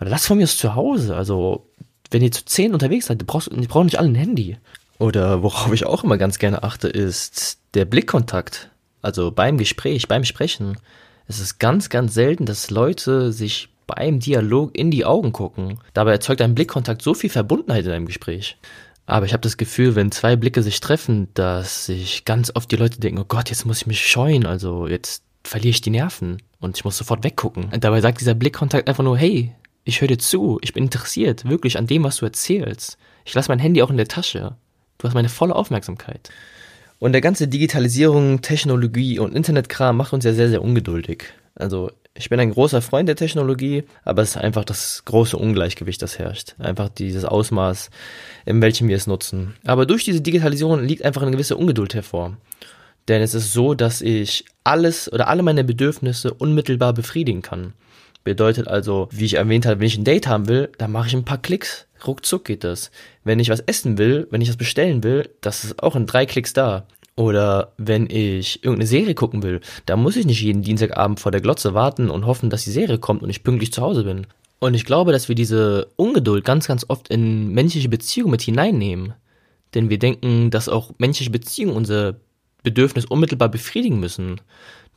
Oder 0.00 0.10
lass 0.10 0.26
von 0.26 0.38
mir 0.38 0.44
aus 0.44 0.56
zu 0.56 0.74
Hause. 0.74 1.14
Also, 1.16 1.68
wenn 2.10 2.22
ihr 2.22 2.32
zu 2.32 2.44
zehn 2.44 2.72
unterwegs 2.72 3.06
seid, 3.06 3.22
ihr 3.22 3.26
braucht, 3.26 3.48
ihr 3.48 3.68
braucht 3.68 3.84
nicht 3.84 3.98
alle 3.98 4.08
ein 4.08 4.14
Handy. 4.14 4.58
Oder 4.98 5.42
worauf 5.42 5.72
ich 5.72 5.86
auch 5.86 6.04
immer 6.04 6.18
ganz 6.18 6.38
gerne 6.38 6.62
achte, 6.62 6.88
ist 6.88 7.58
der 7.74 7.84
Blickkontakt. 7.84 8.70
Also 9.00 9.32
beim 9.32 9.58
Gespräch, 9.58 10.08
beim 10.08 10.24
Sprechen. 10.24 10.78
Es 11.26 11.40
ist 11.40 11.58
ganz, 11.58 11.88
ganz 11.88 12.14
selten, 12.14 12.46
dass 12.46 12.70
Leute 12.70 13.32
sich 13.32 13.68
beim 13.94 14.20
Dialog 14.20 14.76
in 14.76 14.90
die 14.90 15.04
Augen 15.04 15.32
gucken. 15.32 15.78
Dabei 15.94 16.12
erzeugt 16.12 16.40
ein 16.40 16.54
Blickkontakt 16.54 17.02
so 17.02 17.14
viel 17.14 17.30
Verbundenheit 17.30 17.84
in 17.84 17.92
einem 17.92 18.06
Gespräch. 18.06 18.56
Aber 19.06 19.26
ich 19.26 19.32
habe 19.32 19.40
das 19.40 19.56
Gefühl, 19.56 19.94
wenn 19.94 20.12
zwei 20.12 20.36
Blicke 20.36 20.62
sich 20.62 20.80
treffen, 20.80 21.28
dass 21.34 21.86
sich 21.86 22.24
ganz 22.24 22.52
oft 22.54 22.70
die 22.70 22.76
Leute 22.76 23.00
denken, 23.00 23.20
oh 23.20 23.26
Gott, 23.26 23.50
jetzt 23.50 23.66
muss 23.66 23.78
ich 23.78 23.86
mich 23.86 24.06
scheuen, 24.06 24.46
also 24.46 24.86
jetzt 24.86 25.24
verliere 25.44 25.70
ich 25.70 25.80
die 25.80 25.90
Nerven 25.90 26.40
und 26.60 26.76
ich 26.76 26.84
muss 26.84 26.96
sofort 26.96 27.24
weggucken. 27.24 27.64
Und 27.72 27.84
dabei 27.84 28.00
sagt 28.00 28.20
dieser 28.20 28.34
Blickkontakt 28.34 28.88
einfach 28.88 29.02
nur, 29.02 29.18
hey, 29.18 29.52
ich 29.84 30.00
höre 30.00 30.08
dir 30.08 30.18
zu, 30.18 30.58
ich 30.62 30.72
bin 30.72 30.84
interessiert, 30.84 31.48
wirklich 31.48 31.78
an 31.78 31.86
dem, 31.86 32.04
was 32.04 32.18
du 32.18 32.26
erzählst. 32.26 32.96
Ich 33.24 33.34
lasse 33.34 33.50
mein 33.50 33.58
Handy 33.58 33.82
auch 33.82 33.90
in 33.90 33.96
der 33.96 34.08
Tasche. 34.08 34.56
Du 34.98 35.08
hast 35.08 35.14
meine 35.14 35.28
volle 35.28 35.56
Aufmerksamkeit. 35.56 36.30
Und 37.02 37.14
der 37.14 37.20
ganze 37.20 37.48
Digitalisierung, 37.48 38.42
Technologie 38.42 39.18
und 39.18 39.34
Internetkram 39.34 39.96
macht 39.96 40.12
uns 40.12 40.24
ja 40.24 40.34
sehr, 40.34 40.48
sehr 40.48 40.62
ungeduldig. 40.62 41.24
Also 41.56 41.90
ich 42.14 42.30
bin 42.30 42.38
ein 42.38 42.52
großer 42.52 42.80
Freund 42.80 43.08
der 43.08 43.16
Technologie, 43.16 43.82
aber 44.04 44.22
es 44.22 44.30
ist 44.30 44.36
einfach 44.36 44.64
das 44.64 45.04
große 45.04 45.36
Ungleichgewicht, 45.36 46.00
das 46.00 46.20
herrscht. 46.20 46.54
Einfach 46.60 46.88
dieses 46.88 47.24
Ausmaß, 47.24 47.90
in 48.46 48.62
welchem 48.62 48.86
wir 48.86 48.94
es 48.94 49.08
nutzen. 49.08 49.56
Aber 49.66 49.84
durch 49.84 50.04
diese 50.04 50.20
Digitalisierung 50.20 50.84
liegt 50.84 51.04
einfach 51.04 51.22
eine 51.22 51.32
gewisse 51.32 51.56
Ungeduld 51.56 51.92
hervor. 51.94 52.36
Denn 53.08 53.20
es 53.20 53.34
ist 53.34 53.52
so, 53.52 53.74
dass 53.74 54.00
ich 54.00 54.44
alles 54.62 55.12
oder 55.12 55.26
alle 55.26 55.42
meine 55.42 55.64
Bedürfnisse 55.64 56.32
unmittelbar 56.32 56.92
befriedigen 56.92 57.42
kann. 57.42 57.72
Bedeutet 58.22 58.68
also, 58.68 59.08
wie 59.10 59.24
ich 59.24 59.34
erwähnt 59.34 59.66
habe, 59.66 59.80
wenn 59.80 59.88
ich 59.88 59.98
ein 59.98 60.04
Date 60.04 60.28
haben 60.28 60.46
will, 60.46 60.70
dann 60.78 60.92
mache 60.92 61.08
ich 61.08 61.14
ein 61.14 61.24
paar 61.24 61.42
Klicks. 61.42 61.88
Ruckzuck 62.06 62.44
geht 62.44 62.64
das. 62.64 62.90
Wenn 63.24 63.40
ich 63.40 63.50
was 63.50 63.60
essen 63.60 63.98
will, 63.98 64.26
wenn 64.30 64.40
ich 64.40 64.48
was 64.48 64.56
bestellen 64.56 65.02
will, 65.02 65.30
das 65.40 65.64
ist 65.64 65.82
auch 65.82 65.96
in 65.96 66.06
drei 66.06 66.26
Klicks 66.26 66.52
da. 66.52 66.86
Oder 67.14 67.72
wenn 67.76 68.08
ich 68.08 68.64
irgendeine 68.64 68.86
Serie 68.86 69.14
gucken 69.14 69.42
will, 69.42 69.60
da 69.84 69.96
muss 69.96 70.16
ich 70.16 70.24
nicht 70.24 70.40
jeden 70.40 70.62
Dienstagabend 70.62 71.20
vor 71.20 71.30
der 71.30 71.42
Glotze 71.42 71.74
warten 71.74 72.10
und 72.10 72.26
hoffen, 72.26 72.48
dass 72.48 72.64
die 72.64 72.70
Serie 72.70 72.98
kommt 72.98 73.22
und 73.22 73.30
ich 73.30 73.44
pünktlich 73.44 73.72
zu 73.72 73.82
Hause 73.82 74.04
bin. 74.04 74.26
Und 74.60 74.74
ich 74.74 74.84
glaube, 74.84 75.12
dass 75.12 75.28
wir 75.28 75.34
diese 75.34 75.88
Ungeduld 75.96 76.44
ganz, 76.44 76.68
ganz 76.68 76.86
oft 76.88 77.08
in 77.08 77.48
menschliche 77.48 77.88
Beziehungen 77.88 78.30
mit 78.30 78.42
hineinnehmen. 78.42 79.12
Denn 79.74 79.90
wir 79.90 79.98
denken, 79.98 80.50
dass 80.50 80.68
auch 80.68 80.92
menschliche 80.98 81.30
Beziehungen 81.30 81.76
unser 81.76 82.16
Bedürfnis 82.62 83.04
unmittelbar 83.04 83.48
befriedigen 83.48 84.00
müssen. 84.00 84.40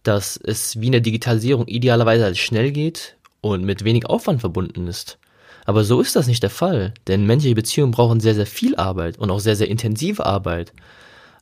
Dass 0.04 0.38
es 0.38 0.80
wie 0.80 0.86
in 0.86 0.92
der 0.92 1.02
Digitalisierung 1.02 1.68
idealerweise 1.68 2.36
schnell 2.36 2.72
geht 2.72 3.18
und 3.42 3.66
mit 3.66 3.84
wenig 3.84 4.06
Aufwand 4.06 4.40
verbunden 4.40 4.88
ist. 4.88 5.18
Aber 5.66 5.84
so 5.84 6.00
ist 6.00 6.16
das 6.16 6.28
nicht 6.28 6.44
der 6.44 6.52
Fall, 6.52 6.94
denn 7.08 7.26
menschliche 7.26 7.56
Beziehungen 7.56 7.92
brauchen 7.92 8.20
sehr, 8.20 8.36
sehr 8.36 8.46
viel 8.46 8.76
Arbeit 8.76 9.18
und 9.18 9.32
auch 9.32 9.40
sehr, 9.40 9.56
sehr 9.56 9.68
intensive 9.68 10.26
Arbeit. 10.26 10.74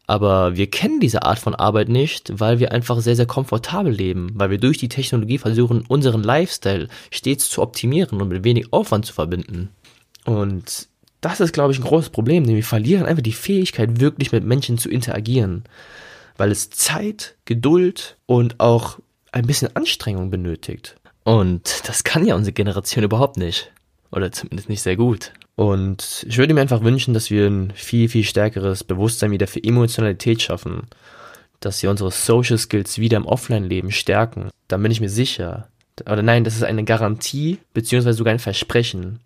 Aber 0.07 0.57
wir 0.57 0.69
kennen 0.69 0.99
diese 0.99 1.23
Art 1.23 1.39
von 1.39 1.55
Arbeit 1.55 1.89
nicht, 1.89 2.39
weil 2.39 2.59
wir 2.59 2.71
einfach 2.71 2.99
sehr, 2.99 3.15
sehr 3.15 3.25
komfortabel 3.25 3.93
leben, 3.93 4.31
weil 4.35 4.49
wir 4.49 4.57
durch 4.57 4.77
die 4.77 4.89
Technologie 4.89 5.37
versuchen, 5.37 5.85
unseren 5.87 6.23
Lifestyle 6.23 6.87
stets 7.11 7.49
zu 7.49 7.61
optimieren 7.61 8.21
und 8.21 8.27
mit 8.29 8.43
wenig 8.43 8.71
Aufwand 8.73 9.05
zu 9.05 9.13
verbinden. 9.13 9.69
Und 10.25 10.87
das 11.21 11.39
ist, 11.39 11.53
glaube 11.53 11.71
ich, 11.71 11.79
ein 11.79 11.85
großes 11.85 12.09
Problem, 12.09 12.45
denn 12.45 12.55
wir 12.55 12.63
verlieren 12.63 13.05
einfach 13.05 13.23
die 13.23 13.31
Fähigkeit, 13.31 14.01
wirklich 14.01 14.31
mit 14.33 14.43
Menschen 14.43 14.77
zu 14.77 14.89
interagieren, 14.89 15.63
weil 16.37 16.51
es 16.51 16.69
Zeit, 16.69 17.35
Geduld 17.45 18.17
und 18.25 18.59
auch 18.59 18.99
ein 19.31 19.47
bisschen 19.47 19.73
Anstrengung 19.75 20.29
benötigt. 20.29 20.97
Und 21.23 21.87
das 21.87 22.03
kann 22.03 22.25
ja 22.25 22.35
unsere 22.35 22.53
Generation 22.53 23.05
überhaupt 23.05 23.37
nicht. 23.37 23.71
Oder 24.13 24.31
zumindest 24.31 24.69
nicht 24.69 24.81
sehr 24.81 24.95
gut. 24.95 25.33
Und 25.55 26.25
ich 26.27 26.37
würde 26.37 26.53
mir 26.53 26.61
einfach 26.61 26.83
wünschen, 26.83 27.13
dass 27.13 27.31
wir 27.31 27.47
ein 27.47 27.71
viel, 27.75 28.09
viel 28.09 28.23
stärkeres 28.23 28.83
Bewusstsein 28.83 29.31
wieder 29.31 29.47
für 29.47 29.63
Emotionalität 29.63 30.41
schaffen. 30.41 30.83
Dass 31.59 31.81
wir 31.81 31.89
unsere 31.89 32.11
Social 32.11 32.57
Skills 32.57 32.99
wieder 32.99 33.17
im 33.17 33.25
Offline-Leben 33.25 33.91
stärken. 33.91 34.49
Dann 34.67 34.83
bin 34.83 34.91
ich 34.91 35.01
mir 35.01 35.09
sicher. 35.09 35.67
Oder 36.01 36.21
nein, 36.21 36.43
das 36.43 36.55
ist 36.55 36.63
eine 36.63 36.83
Garantie, 36.83 37.59
beziehungsweise 37.73 38.17
sogar 38.17 38.33
ein 38.33 38.39
Versprechen, 38.39 39.19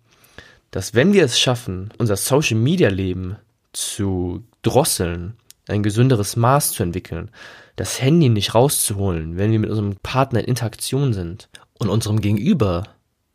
dass 0.70 0.94
wenn 0.94 1.12
wir 1.12 1.24
es 1.24 1.38
schaffen, 1.38 1.90
unser 1.98 2.16
Social 2.16 2.58
Media 2.58 2.90
Leben 2.90 3.36
zu 3.72 4.44
drosseln, 4.62 5.34
ein 5.66 5.82
gesünderes 5.82 6.36
Maß 6.36 6.72
zu 6.72 6.82
entwickeln, 6.82 7.30
das 7.76 8.00
Handy 8.00 8.28
nicht 8.28 8.54
rauszuholen, 8.54 9.36
wenn 9.36 9.50
wir 9.50 9.58
mit 9.58 9.70
unserem 9.70 9.96
Partner 10.02 10.40
in 10.40 10.46
Interaktion 10.46 11.12
sind 11.12 11.48
und 11.78 11.88
unserem 11.88 12.20
Gegenüber 12.20 12.84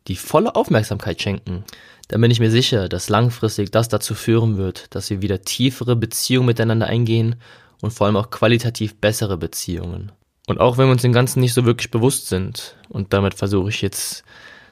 die 0.08 0.16
volle 0.16 0.54
Aufmerksamkeit 0.54 1.20
schenken, 1.20 1.64
dann 2.08 2.20
bin 2.20 2.30
ich 2.30 2.40
mir 2.40 2.50
sicher, 2.50 2.88
dass 2.88 3.08
langfristig 3.08 3.70
das 3.70 3.88
dazu 3.88 4.14
führen 4.14 4.56
wird, 4.56 4.94
dass 4.94 5.10
wir 5.10 5.22
wieder 5.22 5.42
tiefere 5.42 5.96
Beziehungen 5.96 6.46
miteinander 6.46 6.86
eingehen 6.86 7.36
und 7.80 7.92
vor 7.92 8.06
allem 8.06 8.16
auch 8.16 8.30
qualitativ 8.30 8.96
bessere 8.96 9.38
Beziehungen. 9.38 10.12
Und 10.46 10.60
auch 10.60 10.76
wenn 10.76 10.86
wir 10.86 10.92
uns 10.92 11.02
dem 11.02 11.12
Ganzen 11.12 11.40
nicht 11.40 11.54
so 11.54 11.64
wirklich 11.64 11.90
bewusst 11.90 12.28
sind, 12.28 12.76
und 12.88 13.12
damit 13.12 13.34
versuche 13.34 13.70
ich 13.70 13.80
jetzt 13.80 14.24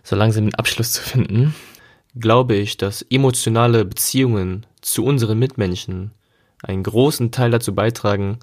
so 0.02 0.16
langsam 0.16 0.44
den 0.44 0.54
Abschluss 0.54 0.92
zu 0.92 1.02
finden, 1.02 1.54
glaube 2.14 2.54
ich, 2.54 2.76
dass 2.76 3.02
emotionale 3.02 3.84
Beziehungen 3.84 4.66
zu 4.82 5.04
unseren 5.04 5.38
Mitmenschen 5.38 6.12
einen 6.62 6.82
großen 6.82 7.30
Teil 7.30 7.50
dazu 7.50 7.74
beitragen, 7.74 8.38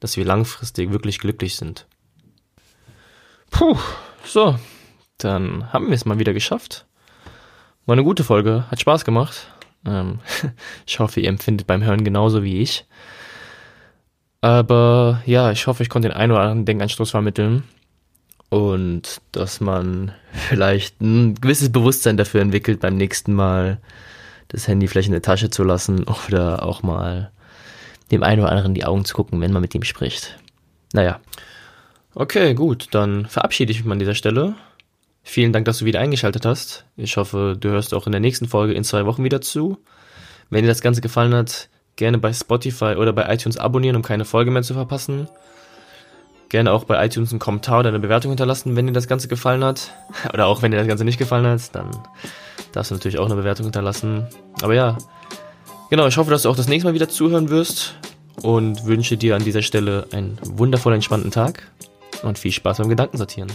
dass 0.00 0.16
wir 0.16 0.24
langfristig 0.24 0.92
wirklich 0.92 1.18
glücklich 1.18 1.56
sind. 1.56 1.86
Puh, 3.50 3.78
so, 4.26 4.58
dann 5.24 5.72
haben 5.72 5.86
wir 5.88 5.94
es 5.94 6.04
mal 6.04 6.18
wieder 6.18 6.32
geschafft. 6.32 6.86
War 7.86 7.94
eine 7.94 8.04
gute 8.04 8.24
Folge, 8.24 8.64
hat 8.70 8.80
Spaß 8.80 9.04
gemacht. 9.04 9.48
Ähm, 9.86 10.20
ich 10.86 10.98
hoffe, 10.98 11.20
ihr 11.20 11.28
empfindet 11.28 11.66
beim 11.66 11.82
Hören 11.82 12.04
genauso 12.04 12.42
wie 12.42 12.60
ich. 12.60 12.86
Aber 14.40 15.22
ja, 15.24 15.50
ich 15.50 15.66
hoffe, 15.66 15.82
ich 15.82 15.88
konnte 15.88 16.08
den 16.08 16.16
einen 16.16 16.32
oder 16.32 16.42
anderen 16.42 16.66
Denkanstoß 16.66 17.10
vermitteln. 17.10 17.64
und 18.50 19.20
dass 19.32 19.60
man 19.60 20.12
vielleicht 20.32 21.00
ein 21.00 21.34
gewisses 21.34 21.72
Bewusstsein 21.72 22.16
dafür 22.16 22.42
entwickelt, 22.42 22.80
beim 22.80 22.96
nächsten 22.96 23.32
Mal 23.32 23.78
das 24.48 24.68
Handy 24.68 24.86
vielleicht 24.86 25.08
in 25.08 25.12
der 25.12 25.22
Tasche 25.22 25.50
zu 25.50 25.64
lassen 25.64 26.04
oder 26.28 26.62
auch 26.62 26.82
mal 26.82 27.32
dem 28.10 28.22
einen 28.22 28.42
oder 28.42 28.50
anderen 28.50 28.74
die 28.74 28.84
Augen 28.84 29.04
zu 29.04 29.14
gucken, 29.14 29.40
wenn 29.40 29.52
man 29.52 29.62
mit 29.62 29.74
ihm 29.74 29.82
spricht. 29.82 30.38
Naja. 30.92 31.20
Okay, 32.14 32.54
gut, 32.54 32.88
dann 32.92 33.26
verabschiede 33.26 33.72
ich 33.72 33.82
mich 33.82 33.92
an 33.92 33.98
dieser 33.98 34.14
Stelle. 34.14 34.54
Vielen 35.26 35.54
Dank, 35.54 35.64
dass 35.64 35.78
du 35.78 35.86
wieder 35.86 36.00
eingeschaltet 36.00 36.44
hast. 36.44 36.84
Ich 36.96 37.16
hoffe, 37.16 37.56
du 37.58 37.70
hörst 37.70 37.94
auch 37.94 38.06
in 38.06 38.12
der 38.12 38.20
nächsten 38.20 38.46
Folge 38.46 38.74
in 38.74 38.84
zwei 38.84 39.06
Wochen 39.06 39.24
wieder 39.24 39.40
zu. 39.40 39.78
Wenn 40.50 40.62
dir 40.62 40.68
das 40.68 40.82
Ganze 40.82 41.00
gefallen 41.00 41.34
hat, 41.34 41.70
gerne 41.96 42.18
bei 42.18 42.32
Spotify 42.32 42.96
oder 42.96 43.14
bei 43.14 43.32
iTunes 43.32 43.56
abonnieren, 43.56 43.96
um 43.96 44.02
keine 44.02 44.26
Folge 44.26 44.50
mehr 44.50 44.62
zu 44.62 44.74
verpassen. 44.74 45.28
Gerne 46.50 46.72
auch 46.72 46.84
bei 46.84 47.04
iTunes 47.04 47.30
einen 47.32 47.40
Kommentar 47.40 47.80
oder 47.80 47.88
eine 47.88 48.00
Bewertung 48.00 48.30
hinterlassen, 48.32 48.76
wenn 48.76 48.86
dir 48.86 48.92
das 48.92 49.08
Ganze 49.08 49.26
gefallen 49.26 49.64
hat. 49.64 49.92
Oder 50.32 50.46
auch 50.46 50.62
wenn 50.62 50.70
dir 50.70 50.76
das 50.76 50.86
Ganze 50.86 51.04
nicht 51.04 51.18
gefallen 51.18 51.46
hat, 51.46 51.74
dann 51.74 51.90
darfst 52.70 52.92
du 52.92 52.94
natürlich 52.94 53.18
auch 53.18 53.24
eine 53.24 53.34
Bewertung 53.34 53.64
hinterlassen. 53.64 54.28
Aber 54.62 54.74
ja, 54.74 54.96
genau, 55.90 56.06
ich 56.06 56.16
hoffe, 56.16 56.30
dass 56.30 56.42
du 56.42 56.50
auch 56.50 56.56
das 56.56 56.68
nächste 56.68 56.86
Mal 56.86 56.94
wieder 56.94 57.08
zuhören 57.08 57.48
wirst 57.48 57.94
und 58.42 58.84
wünsche 58.84 59.16
dir 59.16 59.34
an 59.34 59.42
dieser 59.42 59.62
Stelle 59.62 60.06
einen 60.12 60.38
wundervoll 60.42 60.92
entspannten 60.92 61.32
Tag 61.32 61.72
und 62.22 62.38
viel 62.38 62.52
Spaß 62.52 62.76
beim 62.78 62.90
Gedankensortieren. 62.90 63.50